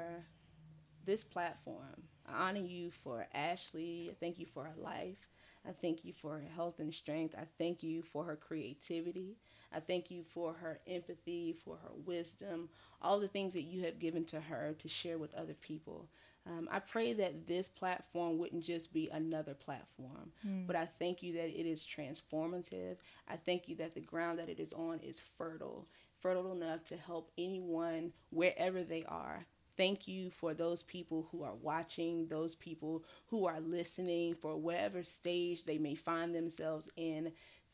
this 1.06 1.24
platform. 1.24 2.02
I 2.28 2.48
honor 2.48 2.60
you 2.60 2.90
for 3.02 3.26
Ashley. 3.34 4.08
I 4.10 4.14
thank 4.20 4.38
you 4.38 4.46
for 4.52 4.64
her 4.64 4.74
life. 4.80 5.26
I 5.66 5.72
thank 5.72 6.04
you 6.04 6.12
for 6.12 6.32
her 6.32 6.44
health 6.54 6.78
and 6.78 6.92
strength. 6.92 7.34
I 7.36 7.44
thank 7.58 7.82
you 7.82 8.02
for 8.02 8.24
her 8.24 8.36
creativity. 8.36 9.36
I 9.72 9.80
thank 9.80 10.10
you 10.10 10.24
for 10.34 10.52
her 10.54 10.80
empathy, 10.86 11.56
for 11.64 11.76
her 11.76 11.92
wisdom, 12.04 12.68
all 13.02 13.20
the 13.20 13.28
things 13.28 13.52
that 13.54 13.62
you 13.62 13.84
have 13.84 13.98
given 13.98 14.24
to 14.26 14.40
her 14.40 14.74
to 14.78 14.88
share 14.88 15.18
with 15.18 15.34
other 15.34 15.54
people. 15.54 16.08
Um, 16.46 16.68
I 16.70 16.78
pray 16.78 17.12
that 17.14 17.46
this 17.46 17.68
platform 17.68 18.38
wouldn't 18.38 18.64
just 18.64 18.92
be 18.92 19.08
another 19.10 19.54
platform, 19.54 20.32
mm. 20.46 20.66
but 20.66 20.74
I 20.74 20.88
thank 20.98 21.22
you 21.22 21.34
that 21.34 21.48
it 21.48 21.66
is 21.66 21.84
transformative. 21.84 22.96
I 23.28 23.36
thank 23.36 23.68
you 23.68 23.76
that 23.76 23.94
the 23.94 24.00
ground 24.00 24.38
that 24.38 24.48
it 24.48 24.58
is 24.58 24.72
on 24.72 25.00
is 25.00 25.20
fertile, 25.36 25.86
fertile 26.20 26.52
enough 26.52 26.82
to 26.84 26.96
help 26.96 27.30
anyone 27.36 28.12
wherever 28.30 28.82
they 28.82 29.04
are. 29.04 29.44
Thank 29.76 30.08
you 30.08 30.30
for 30.30 30.52
those 30.52 30.82
people 30.82 31.28
who 31.30 31.42
are 31.42 31.54
watching, 31.54 32.26
those 32.26 32.54
people 32.54 33.04
who 33.26 33.46
are 33.46 33.60
listening, 33.60 34.34
for 34.34 34.56
whatever 34.56 35.02
stage 35.02 35.64
they 35.64 35.78
may 35.78 35.94
find 35.94 36.34
themselves 36.34 36.88
in. 36.96 37.32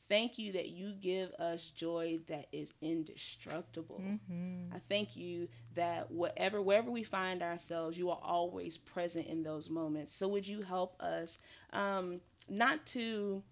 Thank 0.08 0.38
you 0.38 0.52
that 0.52 0.68
you 0.68 0.92
give 0.92 1.32
us 1.32 1.72
joy 1.74 2.20
that 2.28 2.46
is 2.52 2.72
indestructible. 2.80 4.00
Mm-hmm. 4.00 4.74
I 4.74 4.80
thank 4.88 5.16
you 5.16 5.48
that 5.74 6.10
whatever 6.10 6.62
wherever 6.62 6.90
we 6.90 7.02
find 7.02 7.42
ourselves, 7.42 7.98
you 7.98 8.10
are 8.10 8.20
always 8.22 8.76
present 8.76 9.26
in 9.26 9.42
those 9.42 9.68
moments. 9.68 10.14
So 10.14 10.28
would 10.28 10.46
you 10.46 10.62
help 10.62 11.00
us 11.02 11.38
um, 11.72 12.20
not 12.48 12.86
to 12.86 13.42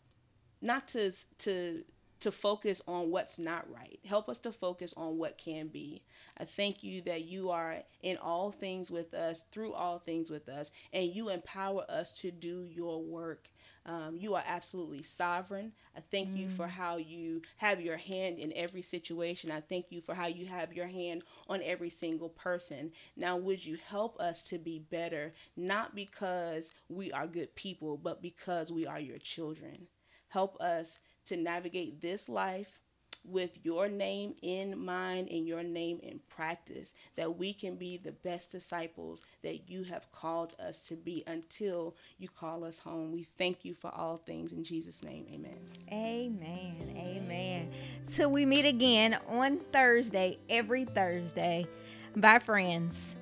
not 0.61 0.89
to 0.89 1.11
to 1.39 1.85
to 2.21 2.33
focus 2.33 2.81
on 2.89 3.11
what's 3.11 3.39
not 3.39 3.67
right. 3.71 3.99
Help 4.07 4.31
us 4.31 4.39
to 4.39 4.51
focus 4.51 4.95
on 4.97 5.19
what 5.19 5.37
can 5.37 5.69
be. 5.69 6.03
I 6.39 6.47
thank 6.47 6.83
you 6.83 7.03
that 7.03 7.25
you 7.25 7.51
are 7.51 7.81
in 8.03 8.17
all 8.17 8.51
things 8.51 8.91
with 8.91 9.13
us, 9.13 9.45
through 9.53 9.75
all 9.75 9.99
things 9.99 10.31
with 10.31 10.49
us, 10.49 10.71
and 10.95 11.15
you 11.15 11.29
empower 11.29 11.85
us 11.87 12.13
to 12.21 12.31
do 12.31 12.65
your 12.65 13.03
work 13.03 13.49
um, 13.87 14.17
you 14.19 14.35
are 14.35 14.43
absolutely 14.47 15.03
sovereign. 15.03 15.73
I 15.97 16.01
thank 16.11 16.31
mm. 16.31 16.39
you 16.39 16.49
for 16.49 16.67
mm. 16.67 16.71
how 16.71 16.97
you 16.97 17.43
have 17.59 17.81
your 17.81 17.97
hand 17.97 18.39
in 18.39 18.53
every 18.55 18.83
situation. 18.83 19.51
I 19.51 19.61
thank 19.61 19.87
you 19.91 20.01
for 20.01 20.15
how 20.15 20.27
you 20.27 20.47
have 20.47 20.73
your 20.73 20.87
hand 20.87 21.23
on 21.49 21.61
every 21.63 21.91
single 21.91 22.31
person. 22.31 22.93
Now, 23.17 23.37
would 23.37 23.65
you 23.65 23.77
help 23.89 24.19
us 24.19 24.43
to 24.45 24.59
be 24.59 24.79
better, 24.79 25.35
not 25.57 25.95
because 25.95 26.73
we 26.89 27.13
are 27.13 27.27
good 27.27 27.55
people, 27.55 27.99
but 27.99 28.23
because 28.23 28.73
we 28.73 28.87
are 28.87 29.01
your 29.01 29.19
children? 29.19 29.87
Help 30.29 30.61
us 30.61 30.99
to 31.27 31.37
navigate 31.37 32.01
this 32.01 32.29
life 32.29 32.79
with 33.25 33.51
your 33.63 33.89
name 33.89 34.35
in 34.43 34.79
mind 34.79 35.29
and 35.31 35.47
your 35.47 35.63
name 35.63 35.99
in 36.03 36.21
practice, 36.29 36.95
that 37.17 37.39
we 37.39 37.53
can 37.53 37.77
be 37.77 37.97
the 37.97 38.13
best 38.13 38.51
disciples 38.51 39.23
that 39.43 39.69
you 39.69 39.83
have 39.85 40.11
called 40.13 40.55
us 40.59 40.81
to 40.89 40.95
be 40.95 41.25
until 41.27 41.95
you 42.19 42.29
call 42.29 42.65
us 42.65 42.79
home. 42.79 43.13
We 43.13 43.27
thank 43.39 43.65
you 43.65 43.75
for 43.75 43.93
all 43.95 44.19
things 44.19 44.53
in 44.53 44.65
Jesus' 44.65 45.03
name. 45.03 45.27
Amen. 45.33 45.59
Amen. 45.91 46.97
Amen. 46.97 47.71
Till 48.07 48.31
we 48.31 48.45
meet 48.45 48.67
again 48.67 49.19
on 49.29 49.59
Thursday, 49.73 50.39
every 50.49 50.85
Thursday. 50.85 51.67
Bye, 52.17 52.39
friends. 52.39 53.17